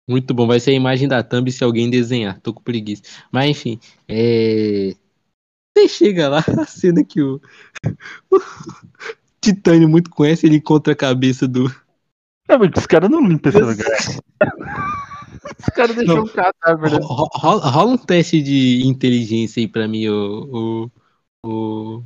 Muito 0.08 0.32
bom, 0.32 0.46
vai 0.46 0.58
ser 0.58 0.70
a 0.70 0.74
imagem 0.74 1.06
da 1.06 1.22
thumb 1.22 1.50
se 1.52 1.62
alguém 1.62 1.90
desenhar. 1.90 2.40
Tô 2.40 2.52
com 2.54 2.62
preguiça. 2.62 3.02
Mas 3.30 3.50
enfim, 3.50 3.78
é. 4.08 4.94
Você 5.76 5.88
chega 5.88 6.28
lá, 6.28 6.38
a 6.60 6.66
cena 6.66 7.04
que 7.04 7.20
o. 7.22 7.40
o 8.30 8.38
Titânio 9.40 9.88
muito 9.88 10.10
conhece, 10.10 10.46
ele 10.46 10.56
encontra 10.56 10.92
a 10.92 10.96
cabeça 10.96 11.46
do. 11.46 11.64
Não, 12.48 12.58
mas 12.58 12.70
os 12.76 12.86
caras 12.86 13.10
não 13.10 13.20
limpam 13.26 13.50
esse 13.50 13.60
lugar. 13.60 13.86
Os 15.60 15.66
caras 15.74 15.96
deixam 15.96 16.24
um 16.24 16.26
cadáver. 16.28 16.92
né? 16.92 16.98
Ro- 17.02 17.28
Rola, 17.32 17.70
rola 17.70 17.90
um 17.92 17.96
teste 17.96 18.42
de 18.42 18.82
inteligência 18.86 19.60
aí 19.60 19.68
pra 19.68 19.88
mim, 19.88 20.06
o. 20.08 20.90
O. 21.44 21.48
o... 21.98 22.04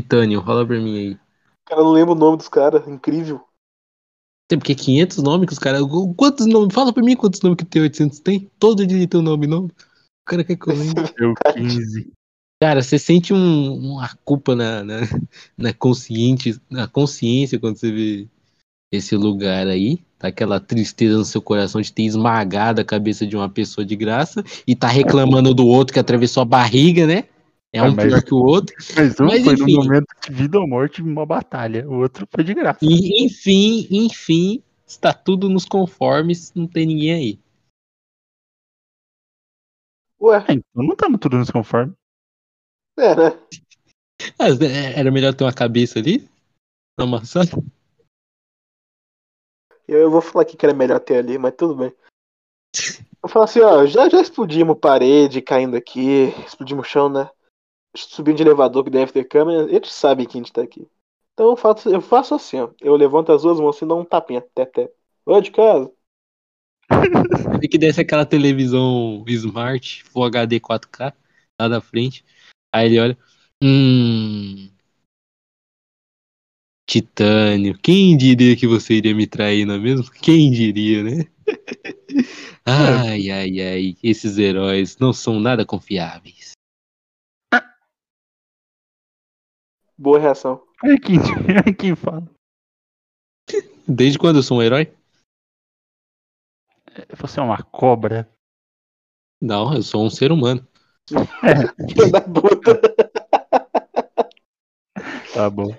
Titânio, 0.00 0.40
rola 0.40 0.66
pra 0.66 0.78
mim 0.78 0.98
aí. 0.98 1.18
Cara, 1.64 1.80
eu 1.80 1.84
não 1.84 1.92
lembro 1.92 2.12
o 2.12 2.18
nome 2.18 2.36
dos 2.36 2.48
caras. 2.48 2.86
Incrível. 2.86 3.40
Tem 4.48 4.58
porque 4.58 4.74
500 4.74 5.22
nomes 5.22 5.46
que 5.46 5.52
os 5.54 5.58
caras. 5.58 5.80
Quantos 6.16 6.46
nomes? 6.46 6.74
Fala 6.74 6.92
pra 6.92 7.02
mim 7.02 7.16
quantos 7.16 7.40
nomes 7.40 7.56
que 7.56 7.64
o 7.64 7.66
T800 7.66 8.20
tem. 8.20 8.50
Todo 8.58 8.82
ele 8.82 9.06
tem 9.06 9.20
um 9.20 9.22
nome 9.22 9.46
novo. 9.46 9.68
O 9.68 10.26
cara 10.26 10.44
quer 10.44 10.56
que 10.56 10.68
eu 10.68 10.74
lembre. 10.76 11.12
Deu 11.18 11.34
15. 11.54 12.12
Cara, 12.62 12.82
você 12.82 12.98
sente 12.98 13.32
um- 13.32 13.92
uma 13.92 14.08
culpa 14.24 14.54
na, 14.54 14.84
na, 14.84 15.00
na 15.56 15.72
consciente, 15.72 16.60
na 16.70 16.86
consciência 16.86 17.58
quando 17.58 17.76
você 17.76 17.90
vê 17.90 18.28
esse 18.92 19.16
lugar 19.16 19.66
aí. 19.66 19.98
Tá 20.18 20.28
aquela 20.28 20.60
tristeza 20.60 21.18
no 21.18 21.24
seu 21.24 21.42
coração 21.42 21.80
de 21.80 21.92
ter 21.92 22.04
esmagado 22.04 22.80
a 22.80 22.84
cabeça 22.84 23.26
de 23.26 23.36
uma 23.36 23.48
pessoa 23.48 23.84
de 23.84 23.96
graça 23.96 24.44
e 24.66 24.74
tá 24.76 24.88
reclamando 24.88 25.52
do 25.52 25.66
outro 25.66 25.92
que 25.92 26.00
atravessou 26.00 26.42
a 26.42 26.46
barriga, 26.46 27.06
né? 27.06 27.24
É 27.72 27.78
Ah, 27.80 27.84
um 27.84 27.94
mas- 27.94 28.06
pior 28.08 28.22
que 28.22 28.34
o 28.34 28.38
outro. 28.38 28.74
Mas 28.96 29.20
um 29.20 29.26
Mas, 29.26 29.44
foi 29.44 29.54
enfim. 29.54 29.72
no 29.76 29.82
momento 29.82 30.06
de 30.28 30.32
vida 30.34 30.58
ou 30.58 30.66
morte 30.66 31.02
uma 31.02 31.26
batalha. 31.26 31.86
O 31.88 32.00
outro 32.00 32.26
foi 32.30 32.42
de 32.44 32.54
graça. 32.54 32.78
E, 32.82 33.24
enfim, 33.24 33.86
enfim, 33.90 34.62
está 34.86 35.12
tudo 35.12 35.48
nos 35.48 35.64
conformes, 35.64 36.52
não 36.54 36.66
tem 36.66 36.86
ninguém 36.86 37.12
aí. 37.12 37.40
Ué, 40.20 40.38
Ah, 40.48 40.52
então 40.52 40.82
não 40.82 40.96
tamo 40.96 41.18
tudo 41.18 41.36
nos 41.36 41.50
conformes. 41.50 41.94
é, 42.98 43.14
né? 43.14 43.38
Ah, 44.38 44.48
é- 44.48 44.98
Era 44.98 45.10
melhor 45.10 45.34
ter 45.34 45.44
uma 45.44 45.52
cabeça 45.52 45.98
ali? 45.98 46.26
Não, 46.98 47.06
mas 47.06 47.28
só- 47.28 47.40
Eu, 49.86 49.98
eu 49.98 50.10
vou 50.10 50.22
falar 50.22 50.42
aqui 50.42 50.56
que 50.56 50.64
era 50.64 50.74
melhor 50.74 50.98
ter 51.00 51.18
ali, 51.18 51.36
mas 51.36 51.54
tudo 51.54 51.76
bem. 51.76 51.92
Eu 53.22 53.28
falo 53.28 53.44
assim, 53.44 53.60
ó, 53.60 53.84
já, 53.86 54.08
já 54.08 54.20
explodimos 54.20 54.78
parede 54.78 55.42
caindo 55.42 55.76
aqui, 55.76 56.28
explodimos 56.46 56.86
o 56.86 56.88
chão, 56.90 57.08
né? 57.10 57.28
Subindo 57.96 58.36
de 58.36 58.42
elevador 58.42 58.84
que 58.84 58.90
deve 58.90 59.12
ter 59.12 59.24
câmera, 59.24 59.70
eles 59.74 59.92
sabem 59.92 60.26
que 60.26 60.36
a 60.36 60.40
gente 60.40 60.52
tá 60.52 60.62
aqui. 60.62 60.86
Então 61.32 61.50
eu 61.50 61.56
faço, 61.56 61.88
eu 61.88 62.00
faço 62.00 62.34
assim, 62.34 62.60
ó. 62.60 62.70
Eu 62.80 62.96
levanto 62.96 63.32
as 63.32 63.42
duas 63.42 63.60
mãos 63.60 63.80
e 63.80 63.86
dou 63.86 64.00
um 64.00 64.04
tapinha, 64.04 64.38
até 64.38 64.62
até. 64.62 64.90
Oi 65.26 65.42
de 65.42 65.50
casa. 65.50 65.92
E 67.62 67.68
que 67.68 67.78
desce 67.78 68.00
aquela 68.00 68.26
televisão 68.26 69.24
Smart 69.26 70.04
Full 70.04 70.24
HD 70.24 70.60
4K 70.60 71.12
lá 71.60 71.68
da 71.68 71.80
frente. 71.80 72.24
Aí 72.72 72.86
ele 72.86 73.00
olha. 73.00 73.18
Hum. 73.62 74.68
Titânio, 76.88 77.76
quem 77.78 78.16
diria 78.16 78.56
que 78.56 78.66
você 78.66 78.94
iria 78.94 79.14
me 79.14 79.26
trair, 79.26 79.64
não 79.64 79.74
é 79.74 79.78
mesmo? 79.78 80.08
Quem 80.22 80.50
diria, 80.50 81.02
né? 81.02 81.26
Ai, 82.64 83.30
ai, 83.30 83.60
ai, 83.60 83.96
esses 84.02 84.38
heróis 84.38 84.96
não 84.98 85.12
são 85.12 85.38
nada 85.38 85.64
confiáveis. 85.64 86.55
Boa 89.98 90.18
reação. 90.18 90.62
Olha 90.84 90.98
quem, 91.00 91.16
olha 91.48 91.74
quem 91.74 91.96
fala. 91.96 92.28
Desde 93.88 94.18
quando 94.18 94.36
eu 94.36 94.42
sou 94.42 94.58
um 94.58 94.62
herói? 94.62 94.92
Você 97.18 97.40
é 97.40 97.42
uma 97.42 97.62
cobra. 97.62 98.28
Não, 99.40 99.74
eu 99.74 99.82
sou 99.82 100.04
um 100.04 100.10
ser 100.10 100.32
humano. 100.32 100.66
Puta. 102.34 102.80
Tá 105.32 105.48
bom. 105.50 105.74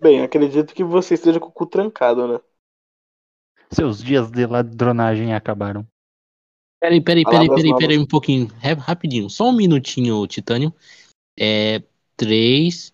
Bem, 0.00 0.22
acredito 0.22 0.74
que 0.74 0.82
você 0.84 1.14
esteja 1.14 1.38
com 1.38 1.48
o 1.48 1.52
cu 1.52 1.66
trancado, 1.66 2.26
né? 2.26 2.40
Seus 3.70 4.02
dias 4.02 4.30
de 4.30 4.46
ladronagem 4.46 5.34
acabaram. 5.34 5.86
Peraí, 6.80 7.00
peraí, 7.00 7.24
peraí, 7.24 7.48
peraí, 7.48 7.76
peraí, 7.76 7.98
um 7.98 8.06
pouquinho. 8.06 8.48
Ra- 8.60 8.74
Rapidinho, 8.74 9.30
só 9.30 9.48
um 9.48 9.52
minutinho, 9.52 10.26
Titânio. 10.26 10.74
É. 11.38 11.82
3, 12.16 12.92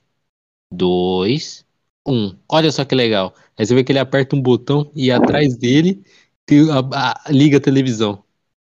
2, 0.70 1.66
1. 2.06 2.36
Olha 2.48 2.70
só 2.72 2.84
que 2.84 2.94
legal. 2.94 3.34
Aí 3.56 3.66
você 3.66 3.74
vê 3.74 3.84
que 3.84 3.92
ele 3.92 3.98
aperta 3.98 4.36
um 4.36 4.42
botão 4.42 4.90
e 4.94 5.10
atrás 5.10 5.56
dele 5.56 6.02
tem 6.46 6.70
a- 6.70 6.78
a- 7.26 7.30
liga 7.30 7.58
a 7.58 7.60
televisão. 7.60 8.24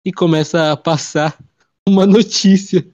E 0.05 0.11
começa 0.13 0.71
a 0.71 0.77
passar 0.77 1.37
uma 1.87 2.05
notícia. 2.05 2.85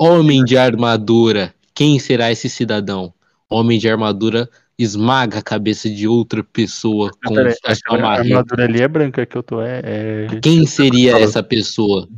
Homem 0.00 0.44
de 0.44 0.56
armadura. 0.56 1.54
Quem 1.74 1.98
será 1.98 2.30
esse 2.32 2.48
cidadão? 2.48 3.12
Homem 3.48 3.78
de 3.78 3.88
armadura 3.88 4.48
esmaga 4.78 5.38
a 5.38 5.42
cabeça 5.42 5.90
de 5.90 6.08
outra 6.08 6.42
pessoa 6.42 7.10
com 7.24 7.34
Peraí, 7.34 7.54
a 7.64 7.72
aquela 7.72 7.98
marreta. 8.02 8.34
armadura 8.34 8.64
ali 8.64 8.80
é 8.82 8.88
branca 8.88 9.26
que 9.26 9.36
eu 9.36 9.42
tô. 9.42 9.60
É, 9.60 9.80
é... 9.84 10.40
Quem 10.40 10.66
seria 10.66 11.18
essa 11.18 11.42
pessoa? 11.42 12.08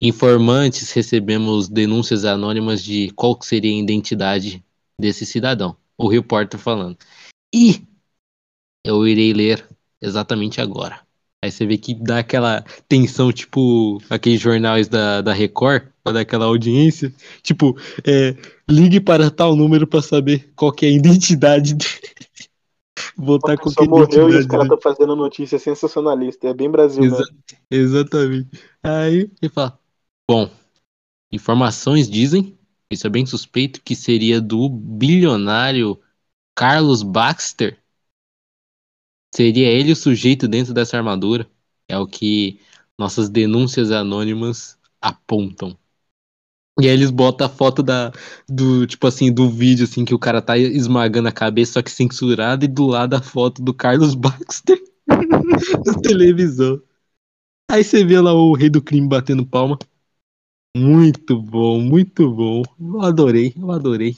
Informantes 0.00 0.90
recebemos 0.92 1.68
denúncias 1.68 2.24
anônimas 2.24 2.82
de 2.82 3.10
qual 3.10 3.36
que 3.36 3.46
seria 3.46 3.70
a 3.70 3.82
identidade 3.82 4.64
desse 4.98 5.26
cidadão. 5.26 5.76
O 5.98 6.08
repórter 6.08 6.58
falando. 6.58 6.96
E 7.54 7.82
eu 8.84 9.06
irei 9.06 9.32
ler 9.32 9.66
exatamente 10.00 10.60
agora. 10.60 11.00
Aí 11.42 11.50
você 11.50 11.66
vê 11.66 11.78
que 11.78 11.94
dá 11.94 12.18
aquela 12.18 12.62
tensão, 12.86 13.32
tipo 13.32 14.00
aqueles 14.10 14.40
jornais 14.40 14.88
da, 14.88 15.22
da 15.22 15.32
Record, 15.32 15.84
pra 16.02 16.12
dar 16.12 16.20
aquela 16.20 16.44
audiência. 16.44 17.12
Tipo, 17.42 17.78
é, 18.06 18.36
ligue 18.68 19.00
para 19.00 19.30
tal 19.30 19.56
número 19.56 19.86
para 19.86 20.02
saber 20.02 20.50
qual 20.54 20.70
que 20.72 20.84
é 20.84 20.88
a 20.90 20.92
identidade 20.92 21.74
dele. 21.74 21.90
A 23.16 23.38
qualquer 23.38 23.62
pessoa 23.62 23.86
morreu 23.88 24.30
e 24.30 24.38
os 24.38 24.46
caras 24.46 24.64
estão 24.64 24.80
fazendo 24.80 25.16
notícia 25.16 25.58
sensacionalista. 25.58 26.48
É 26.48 26.54
bem 26.54 26.70
Brasil, 26.70 27.04
Exa- 27.04 27.18
né? 27.18 27.58
Exatamente. 27.70 28.48
Aí 28.82 29.30
ele 29.40 29.52
fala: 29.52 29.78
Bom, 30.30 30.48
informações 31.32 32.08
dizem, 32.08 32.56
isso 32.88 33.04
é 33.04 33.10
bem 33.10 33.26
suspeito, 33.26 33.82
que 33.82 33.96
seria 33.96 34.40
do 34.40 34.68
bilionário 34.68 36.00
Carlos 36.54 37.02
Baxter. 37.02 37.82
Seria 39.34 39.66
ele 39.66 39.90
o 39.90 39.96
sujeito 39.96 40.46
dentro 40.46 40.72
dessa 40.72 40.96
armadura. 40.96 41.50
É 41.88 41.98
o 41.98 42.06
que 42.06 42.60
nossas 42.96 43.28
denúncias 43.28 43.90
anônimas 43.90 44.78
apontam. 45.00 45.76
E 46.80 46.86
aí 46.86 46.94
eles 46.94 47.10
botam 47.10 47.48
a 47.48 47.50
foto 47.50 47.82
da, 47.82 48.12
do, 48.48 48.86
tipo 48.86 49.08
assim, 49.08 49.34
do 49.34 49.50
vídeo, 49.50 49.82
assim, 49.82 50.04
que 50.04 50.14
o 50.14 50.18
cara 50.20 50.40
tá 50.40 50.56
esmagando 50.56 51.26
a 51.26 51.32
cabeça, 51.32 51.72
só 51.72 51.82
que 51.82 51.90
censurado, 51.90 52.64
e 52.64 52.68
do 52.68 52.86
lado 52.86 53.14
a 53.14 53.20
foto 53.20 53.60
do 53.60 53.74
Carlos 53.74 54.14
Baxter 54.14 54.80
na 55.84 56.00
televisão. 56.00 56.80
Aí 57.68 57.82
você 57.82 58.04
vê 58.04 58.20
lá 58.20 58.32
o 58.32 58.54
rei 58.54 58.70
do 58.70 58.80
crime 58.80 59.08
batendo 59.08 59.44
palma. 59.44 59.76
Muito 60.76 61.40
bom, 61.40 61.80
muito 61.80 62.30
bom. 62.30 62.62
Eu 62.78 63.02
adorei, 63.02 63.52
eu 63.56 63.70
adorei. 63.72 64.16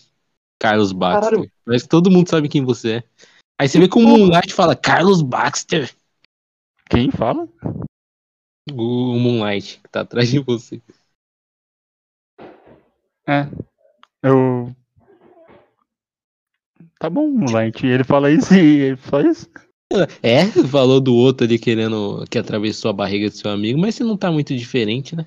Carlos 0.61 0.93
Baxter. 0.93 1.31
Caralho. 1.31 1.53
Mas 1.67 1.87
todo 1.87 2.11
mundo 2.11 2.29
sabe 2.29 2.49
quem 2.49 2.65
você 2.65 2.97
é. 2.97 3.05
Aí 3.59 3.69
você 3.69 3.79
vê 3.79 3.88
que 3.88 3.99
o 3.99 4.03
Moonlight 4.03 4.53
fala 4.53 4.77
Carlos 4.77 5.23
Baxter. 5.23 5.91
Quem 6.91 7.11
fala? 7.11 7.49
O 8.71 9.19
Moonlight, 9.19 9.81
que 9.83 9.88
tá 9.88 10.03
atrás 10.03 10.31
de 10.31 10.38
você. 10.41 10.81
É. 13.27 13.49
Eu. 14.23 14.75
Tá 16.99 17.09
bom, 17.09 17.29
Moonlight. 17.29 17.87
Ele 17.87 18.05
fala 18.05 18.31
isso 18.31 18.55
e 18.55 18.81
ele 18.81 18.97
fala 18.97 19.31
isso. 19.31 19.49
É, 20.23 20.47
falou 20.69 21.01
do 21.01 21.15
outro 21.15 21.47
ali 21.47 21.59
querendo 21.59 22.25
que 22.31 22.38
atravessou 22.38 22.91
a 22.91 22.95
barriga 22.95 23.29
do 23.29 23.37
seu 23.37 23.51
amigo, 23.51 23.79
mas 23.79 23.95
você 23.95 24.05
não 24.05 24.17
tá 24.17 24.31
muito 24.31 24.57
diferente, 24.57 25.15
né? 25.15 25.27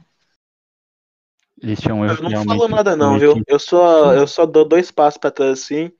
Eles 1.61 1.79
tinham 1.79 2.05
Eu 2.05 2.21
não 2.21 2.45
falo 2.45 2.67
nada 2.67 2.95
não, 2.95 3.17
viu? 3.17 3.41
Eu 3.47 3.59
só, 3.59 4.13
eu 4.13 4.27
só 4.27 4.45
dou 4.45 4.65
dois 4.65 4.91
passos 4.91 5.17
pra 5.17 5.31
trás 5.31 5.51
assim, 5.51 5.91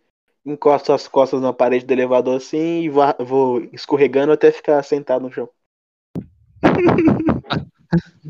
encosto 0.46 0.92
as 0.94 1.08
costas 1.08 1.42
na 1.42 1.54
parede 1.54 1.86
do 1.86 1.92
elevador 1.92 2.38
assim 2.38 2.82
e 2.84 2.90
vou 2.90 3.62
escorregando 3.74 4.32
até 4.32 4.52
ficar 4.52 4.82
sentado 4.84 5.24
no 5.24 5.32
chão. 5.32 5.50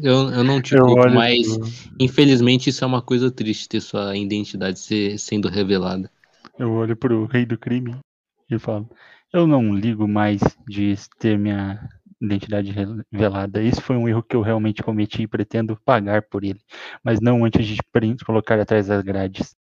Eu, 0.02 0.30
eu 0.30 0.44
não 0.44 0.62
te 0.62 0.76
Eu 0.76 0.86
culpo, 0.86 1.02
olho 1.02 1.16
mas 1.16 1.58
pro- 1.58 1.68
infelizmente 2.00 2.70
isso 2.70 2.84
é 2.84 2.88
uma 2.88 3.02
coisa 3.02 3.32
triste 3.32 3.70
ter 3.70 3.82
sua 3.82 4.16
identidade 4.16 4.80
ser, 4.80 5.18
sendo 5.18 5.48
revelada. 5.48 6.12
Eu 6.60 6.72
olho 6.74 6.96
pro 6.96 7.26
rei 7.26 7.46
do 7.46 7.58
crime 7.58 7.98
e 8.50 8.60
falo: 8.60 8.90
Eu 9.34 9.48
não 9.48 9.74
ligo 9.74 10.08
mais 10.08 10.42
de 10.68 10.96
ter 11.18 11.38
minha 11.38 11.90
identidade 12.21 12.71
revelada. 12.71 13.62
Isso 13.62 13.82
foi 13.82 13.95
um 13.95 14.08
erro 14.08 14.23
que 14.23 14.36
eu 14.36 14.41
realmente 14.41 14.82
cometi 14.84 15.23
e 15.23 15.28
pretendo 15.28 15.80
pagar 15.84 16.23
por 16.23 16.43
ele. 16.43 16.60
Mas 17.04 17.19
não 17.19 17.45
antes 17.45 17.65
de 17.65 17.78
colocar 18.25 18.60
atrás 18.60 18.88
das 18.88 19.04
grades. 19.04 19.56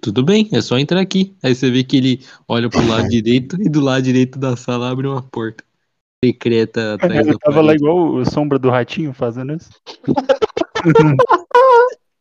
Tudo 0.00 0.24
bem, 0.24 0.48
é 0.52 0.60
só 0.62 0.78
entrar 0.78 1.00
aqui. 1.00 1.36
Aí 1.42 1.54
você 1.54 1.70
vê 1.70 1.84
que 1.84 1.98
ele 1.98 2.24
olha 2.48 2.70
pro 2.70 2.86
lado 2.88 3.08
direito 3.08 3.60
e 3.60 3.68
do 3.68 3.80
lado 3.80 4.02
direito 4.02 4.38
da 4.38 4.56
sala 4.56 4.90
abre 4.90 5.06
uma 5.06 5.22
porta 5.22 5.62
secreta 6.24 6.94
atrás 6.94 7.26
Eu 7.26 7.38
tava 7.38 7.60
lá 7.60 7.74
igual 7.74 8.14
o 8.14 8.24
sombra 8.24 8.58
do 8.58 8.70
ratinho 8.70 9.12
fazendo 9.12 9.52
isso. 9.54 9.70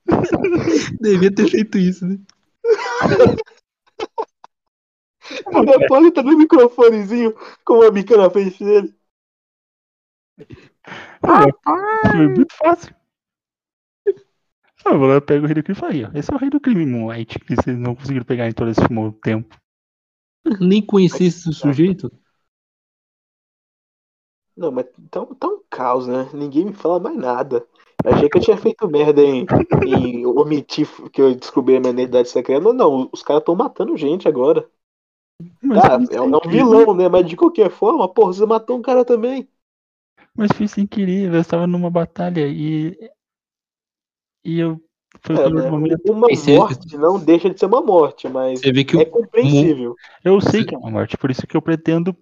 Devia 1.00 1.34
ter 1.34 1.50
feito 1.50 1.78
isso, 1.78 2.06
né? 2.06 2.20
O 5.48 5.64
Napoli 5.64 6.12
tá 6.12 6.22
no 6.22 6.38
microfonezinho 6.38 7.36
com 7.64 7.76
uma 7.76 7.92
bica 7.92 8.18
na 8.18 8.30
frente 8.30 8.64
dele. 8.64 8.96
Foi 12.12 12.28
muito 12.28 12.56
fácil. 12.56 12.96
Eu 14.86 15.00
vou 15.00 15.08
lá, 15.08 15.20
pego 15.20 15.46
o 15.46 15.48
rei 15.48 15.56
do 15.56 15.64
crime 15.64 15.78
e 15.78 15.80
falo, 15.80 16.18
esse 16.18 16.32
é 16.32 16.36
o 16.36 16.38
rei 16.38 16.50
do 16.50 16.60
crime, 16.60 16.86
Moonlight, 16.86 17.40
que 17.40 17.56
vocês 17.56 17.76
não 17.78 17.96
conseguiram 17.96 18.26
pegar 18.26 18.48
em 18.48 18.52
todo 18.52 18.70
esse 18.70 18.82
tempo. 19.24 19.58
Nem 20.60 20.86
conheci 20.86 21.26
esse 21.26 21.52
sujeito. 21.52 22.12
Não, 24.56 24.72
mas 24.72 24.86
tá, 25.10 25.26
tá 25.26 25.48
um 25.48 25.62
caos, 25.70 26.08
né? 26.08 26.30
Ninguém 26.34 26.66
me 26.66 26.74
fala 26.74 27.00
mais 27.00 27.18
nada. 27.18 27.68
Eu 28.04 28.14
achei 28.14 28.30
que 28.30 28.38
eu 28.38 28.42
tinha 28.42 28.58
feito 28.58 28.88
merda 28.88 29.22
em, 29.22 29.46
em 29.86 30.26
omitir 30.26 30.88
que 31.12 31.22
eu 31.22 31.36
descobri 31.36 31.76
a 31.76 31.80
minha 31.80 31.92
identidade 31.92 32.30
secreta. 32.30 32.64
Não, 32.64 32.74
não, 32.74 33.10
os 33.12 33.24
caras 33.24 33.44
tão 33.44 33.56
matando 33.56 33.98
gente 33.98 34.28
agora. 34.28 34.70
Tá, 35.74 36.00
é, 36.12 36.22
um- 36.22 36.36
é 36.36 36.40
querer, 36.40 36.50
vilão, 36.56 36.94
né? 36.96 37.10
Mas 37.10 37.28
de 37.28 37.36
qualquer 37.36 37.70
forma, 37.70 38.08
porra, 38.08 38.34
você 38.34 38.46
matou 38.46 38.78
um 38.78 38.82
cara 38.82 39.04
também. 39.04 39.48
Mas 40.36 40.52
fiz 40.54 40.72
sem 40.72 40.86
querer, 40.86 41.34
eu 41.34 41.40
estava 41.40 41.66
numa 41.68 41.90
batalha 41.90 42.48
e. 42.48 42.98
E 44.44 44.60
eu. 44.60 44.82
Foi 45.22 45.36
o 45.36 45.40
É, 45.40 45.50
né? 45.50 45.70
momento. 45.72 46.02
Uma 46.12 46.28
Esse- 46.30 46.52
morte 46.52 46.98
não 46.98 47.18
deixa 47.20 47.50
de 47.50 47.60
ser 47.60 47.66
uma 47.66 47.82
morte, 47.82 48.28
mas 48.28 48.60
Você 48.60 48.72
vê 48.72 48.84
que 48.84 48.96
é 48.98 49.00
o, 49.02 49.06
compreensível. 49.06 49.96
Eu 50.24 50.40
sei 50.42 50.64
que 50.66 50.76
é 50.76 50.78
uma 50.78 50.92
morte, 50.92 51.18
por 51.18 51.32
isso 51.32 51.48
que 51.48 51.56
eu 51.56 51.62
pretendo 51.62 52.16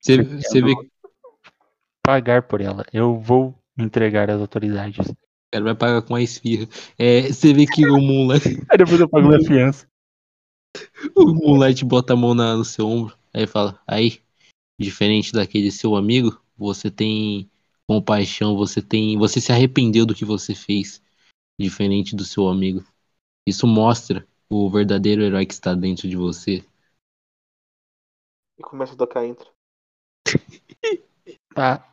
você, 0.00 0.22
você 0.22 0.62
vê 0.62 0.74
que 0.74 0.80
o 0.82 0.90
pagar 2.02 2.42
por 2.42 2.60
ela. 2.60 2.84
Eu 2.92 3.18
vou 3.18 3.54
entregar 3.78 4.30
às 4.30 4.40
autoridades. 4.40 5.12
cara 5.52 5.64
vai 5.64 5.74
pagar 5.74 6.02
com 6.02 6.14
a 6.14 6.22
esfirra. 6.22 6.66
É, 6.98 7.22
você 7.22 7.52
vê 7.52 7.66
que 7.66 7.86
o 7.86 8.00
Moonlight, 8.00 8.48
Aí 8.70 8.78
depois 8.78 9.00
eu 9.00 9.08
pago 9.08 9.28
minha 9.28 9.40
fiança. 9.42 9.86
O 11.14 11.26
Moonlight 11.34 11.84
bota 11.84 12.12
a 12.12 12.16
mão 12.16 12.34
na- 12.34 12.56
no 12.56 12.64
seu 12.64 12.86
ombro. 12.86 13.16
Aí 13.32 13.46
fala, 13.46 13.80
aí, 13.86 14.20
diferente 14.78 15.32
daquele 15.32 15.70
seu 15.70 15.96
amigo, 15.96 16.40
você 16.56 16.90
tem 16.90 17.50
compaixão, 17.88 18.56
você 18.56 18.80
tem. 18.80 19.18
Você 19.18 19.40
se 19.40 19.52
arrependeu 19.52 20.06
do 20.06 20.14
que 20.14 20.24
você 20.24 20.54
fez. 20.54 21.02
Diferente 21.58 22.16
do 22.16 22.24
seu 22.24 22.48
amigo. 22.48 22.84
Isso 23.46 23.66
mostra 23.66 24.26
o 24.48 24.70
verdadeiro 24.70 25.22
herói 25.22 25.46
que 25.46 25.52
está 25.52 25.74
dentro 25.74 26.08
de 26.08 26.16
você. 26.16 26.64
E 28.58 28.62
começa 28.62 28.94
a 28.94 28.96
tocar 28.96 29.26
intro. 29.26 29.50
Tá. 31.52 31.84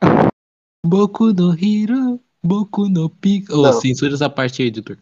Boku 0.86 1.34
no 1.34 1.52
Hero, 1.52 2.22
Boku 2.44 2.88
no 2.88 3.10
Pico. 3.10 3.54
Ô, 3.54 3.64
Não. 3.64 3.74
censura 3.74 4.14
essa 4.14 4.30
parte 4.30 4.62
aí, 4.62 4.68
editor. 4.68 4.98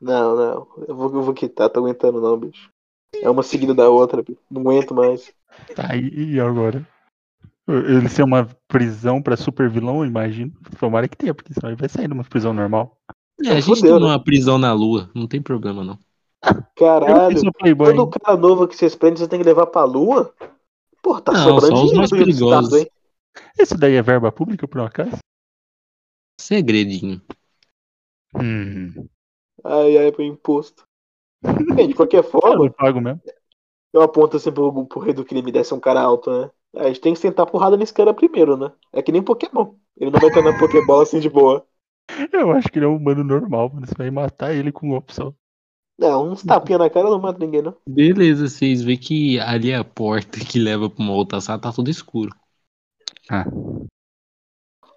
Não, 0.00 0.36
não. 0.36 0.68
Eu 0.86 0.94
vou, 0.94 1.14
eu 1.14 1.22
vou 1.22 1.34
quitar, 1.34 1.70
tô 1.70 1.80
aguentando 1.80 2.20
não, 2.20 2.38
bicho. 2.38 2.70
É 3.14 3.30
uma 3.30 3.42
seguida 3.42 3.74
da 3.74 3.88
outra, 3.88 4.22
bicho. 4.22 4.40
Não 4.50 4.62
aguento 4.62 4.94
mais. 4.94 5.32
Tá, 5.74 5.96
e, 5.96 6.38
agora? 6.38 6.86
Ele 7.68 8.08
ser 8.08 8.22
uma 8.22 8.48
prisão 8.68 9.20
pra 9.20 9.36
super 9.36 9.68
vilão, 9.68 10.04
imagino. 10.04 10.52
Tomara 10.78 11.08
que 11.08 11.16
tenha, 11.16 11.34
porque 11.34 11.52
senão 11.52 11.70
ele 11.70 11.80
vai 11.80 11.88
sair 11.88 12.06
numa 12.06 12.22
prisão 12.22 12.52
normal. 12.52 12.96
É, 13.44 13.50
a 13.50 13.60
gente 13.60 13.80
Fudeu, 13.80 13.98
tem 13.98 14.06
né? 14.06 14.12
uma 14.12 14.22
prisão 14.22 14.56
na 14.58 14.72
lua, 14.72 15.10
não 15.14 15.26
tem 15.26 15.42
problema 15.42 15.82
não. 15.82 15.98
Caralho. 16.76 17.40
Todo 17.76 18.08
cara 18.08 18.36
novo 18.36 18.68
que 18.68 18.76
vocês 18.76 18.94
prendem, 18.94 19.18
você 19.18 19.28
tem 19.28 19.40
que 19.40 19.44
levar 19.44 19.66
pra 19.66 19.84
lua? 19.84 20.32
Pô, 21.02 21.20
tá 21.20 21.32
Não, 21.32 21.42
sobrando 21.42 21.76
só 21.76 21.84
os 21.84 21.90
dinheiro 21.90 21.96
mais 21.98 22.12
Estado, 22.12 22.24
perigosos. 22.24 22.72
hein? 22.74 22.90
Esse 23.58 23.76
daí 23.76 23.94
é 23.94 24.02
verba 24.02 24.30
pública, 24.30 24.66
por 24.68 24.80
um 24.80 24.84
acaso? 24.84 25.18
Segredinho. 26.40 27.20
Hum. 28.34 29.06
Ai, 29.64 29.96
ai, 29.98 30.12
pro 30.12 30.22
imposto. 30.22 30.86
Bem, 31.74 31.88
de 31.88 31.94
qualquer 31.94 32.24
Eu 32.44 32.56
forma, 32.56 32.58
não 32.58 32.70
pago 32.72 33.00
mesmo. 33.00 33.20
eu 33.92 34.02
aponto 34.02 34.36
assim 34.36 34.52
pro, 34.52 34.86
pro 34.86 35.00
rei 35.00 35.12
do 35.14 35.24
crime 35.24 35.50
desse 35.52 35.74
um 35.74 35.80
cara 35.80 36.00
alto, 36.00 36.30
né? 36.30 36.50
A 36.76 36.88
gente 36.88 37.00
tem 37.00 37.14
que 37.14 37.20
sentar 37.20 37.46
porrada 37.46 37.76
nesse 37.76 37.94
cara 37.94 38.12
primeiro, 38.14 38.56
né? 38.56 38.72
É 38.92 39.02
que 39.02 39.10
nem 39.12 39.22
Pokémon. 39.22 39.74
Ele 39.96 40.10
não 40.10 40.20
vai 40.20 40.28
estar 40.28 40.42
na 40.42 40.56
Pokébola 40.58 41.02
assim 41.02 41.20
de 41.20 41.30
boa. 41.30 41.66
Eu 42.32 42.52
acho 42.52 42.68
que 42.68 42.78
ele 42.78 42.84
é 42.86 42.88
um 42.88 42.96
humano 42.96 43.24
normal, 43.24 43.70
mano. 43.72 43.86
Você 43.86 43.94
vai 43.96 44.10
matar 44.10 44.54
ele 44.54 44.70
com 44.72 44.90
opção. 44.92 45.34
Não, 45.98 46.30
uns 46.32 46.42
tapinha 46.42 46.78
na 46.78 46.88
cara 46.90 47.10
não 47.10 47.18
mata 47.20 47.38
ninguém, 47.38 47.60
não. 47.62 47.76
Beleza, 47.88 48.48
vocês 48.48 48.82
vê 48.82 48.96
que 48.96 49.38
ali 49.40 49.70
é 49.70 49.76
a 49.76 49.84
porta 49.84 50.38
que 50.38 50.58
leva 50.58 50.88
pra 50.90 51.02
uma 51.02 51.12
outra 51.12 51.40
sala, 51.40 51.60
tá 51.60 51.72
tudo 51.72 51.90
escuro. 51.90 52.30
Ah, 53.30 53.46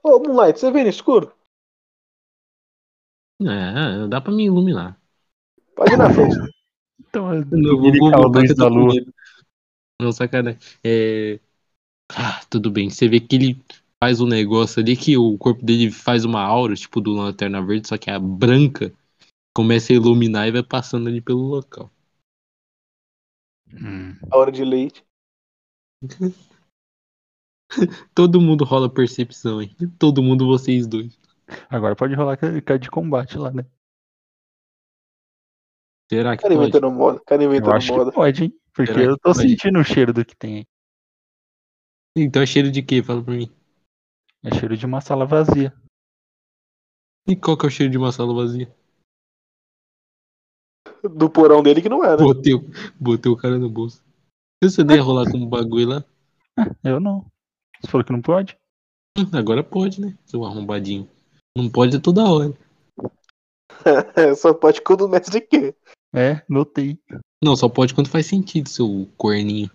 Ô, 0.04 0.20
Moonlight, 0.20 0.60
você 0.60 0.70
vê 0.72 0.84
no 0.84 0.90
escuro? 0.90 1.32
É, 3.42 4.08
dá 4.08 4.20
pra 4.20 4.34
me 4.34 4.46
iluminar. 4.46 5.00
Pode 5.76 5.94
ir 5.94 5.98
na 5.98 6.14
frente. 6.14 6.36
então 7.00 7.34
eu 7.34 7.46
vou, 7.46 8.14
a 8.14 8.18
luz 8.28 8.46
que 8.46 8.52
eu 8.52 8.56
tô 8.56 8.62
da 8.64 8.68
lua. 8.68 8.94
Não, 10.02 10.12
sacanagem. 10.12 10.60
É... 10.84 11.40
Ah, 12.12 12.42
tudo 12.50 12.72
bem. 12.72 12.90
Você 12.90 13.08
vê 13.08 13.20
que 13.20 13.36
ele 13.36 13.64
faz 14.02 14.20
um 14.22 14.28
negócio 14.28 14.82
ali 14.82 14.96
que 14.96 15.18
o 15.18 15.38
corpo 15.38 15.64
dele 15.64 15.92
faz 15.92 16.26
uma 16.26 16.42
aura, 16.42 16.76
tipo 16.76 17.00
do 17.02 17.12
Lanterna 17.12 17.62
Verde, 17.62 17.88
só 17.88 17.98
que 17.98 18.10
a 18.10 18.18
branca 18.18 18.94
começa 19.56 19.92
a 19.92 19.96
iluminar 19.96 20.48
e 20.48 20.52
vai 20.52 20.64
passando 20.64 21.08
ali 21.08 21.22
pelo 21.22 21.42
local. 21.42 21.92
Hum. 23.74 24.16
A 24.32 24.38
hora 24.38 24.52
de 24.52 24.64
leite. 24.64 25.04
Todo 28.16 28.42
mundo 28.42 28.64
rola 28.64 28.90
percepção, 28.90 29.62
hein? 29.62 29.76
Todo 30.00 30.24
mundo, 30.24 30.48
vocês 30.48 30.88
dois. 30.88 31.19
Agora 31.70 31.96
pode 31.96 32.14
rolar 32.14 32.38
com 32.38 32.46
a 32.46 32.78
de 32.78 32.90
combate 32.90 33.38
lá, 33.38 33.52
né? 33.52 33.66
Será 36.12 36.36
que 36.36 36.44
Cara 36.44 36.54
pode? 36.56 36.68
inventando 36.70 36.92
moda. 36.92 37.22
Cara 37.26 37.44
Eu 37.44 37.48
inventando 37.48 37.76
acho 37.76 37.94
moda. 37.94 38.12
que 38.12 38.16
pode, 38.16 38.44
hein? 38.46 38.60
Porque 38.74 38.92
Será 38.94 39.04
que 39.06 39.10
eu 39.12 39.18
tô 39.18 39.34
sentindo 39.34 39.80
o 39.80 39.84
cheiro 39.84 40.14
do 40.14 40.26
que 40.26 40.36
tem 40.36 40.58
aí. 40.58 40.66
Então 42.16 42.42
é 42.42 42.46
cheiro 42.46 42.72
de 42.72 42.82
quê? 42.82 43.04
Fala 43.04 43.24
pra 43.24 43.34
mim. 43.34 43.52
É 44.44 44.52
cheiro 44.52 44.76
de 44.76 44.86
uma 44.86 45.02
sala 45.02 45.26
vazia. 45.26 45.74
E 47.28 47.36
qual 47.36 47.58
que 47.58 47.66
é 47.66 47.68
o 47.68 47.72
cheiro 47.72 47.92
de 47.92 47.98
uma 47.98 48.12
sala 48.12 48.34
vazia? 48.34 48.74
Do 51.04 51.30
porão 51.30 51.62
dele 51.62 51.82
que 51.82 51.90
não 51.90 52.04
é, 52.04 52.10
né? 52.18 52.24
Botei, 52.24 52.54
o- 52.54 52.66
botei 53.00 53.32
o 53.32 53.38
cara 53.38 53.58
no 53.58 53.70
bolso. 53.70 54.04
Você 54.64 54.84
nem 54.84 54.98
ia 54.98 55.04
rolar 55.04 55.30
com 55.32 55.38
um 55.38 55.48
bagulho 55.48 55.88
lá? 55.90 56.06
Eu 56.84 57.00
não. 57.00 57.26
Você 57.80 57.90
falou 57.90 58.04
que 58.04 58.12
não 58.12 58.22
pode? 58.22 58.58
Agora 59.34 59.64
pode, 59.64 60.02
né? 60.02 60.18
Seu 60.26 60.44
arrombadinho. 60.46 61.10
Não 61.58 61.70
pode 61.70 62.00
toda 62.00 62.24
hora. 62.24 62.54
Só 64.38 64.54
pode 64.54 64.82
quando 64.82 65.02
o 65.02 65.10
mestre 65.10 65.42
quer. 65.42 65.76
É, 66.14 66.42
notei. 66.50 66.98
Não, 67.44 67.56
só 67.56 67.70
pode 67.70 67.94
quando 67.94 68.10
faz 68.10 68.26
sentido, 68.26 68.68
seu 68.68 69.08
corninho. 69.16 69.70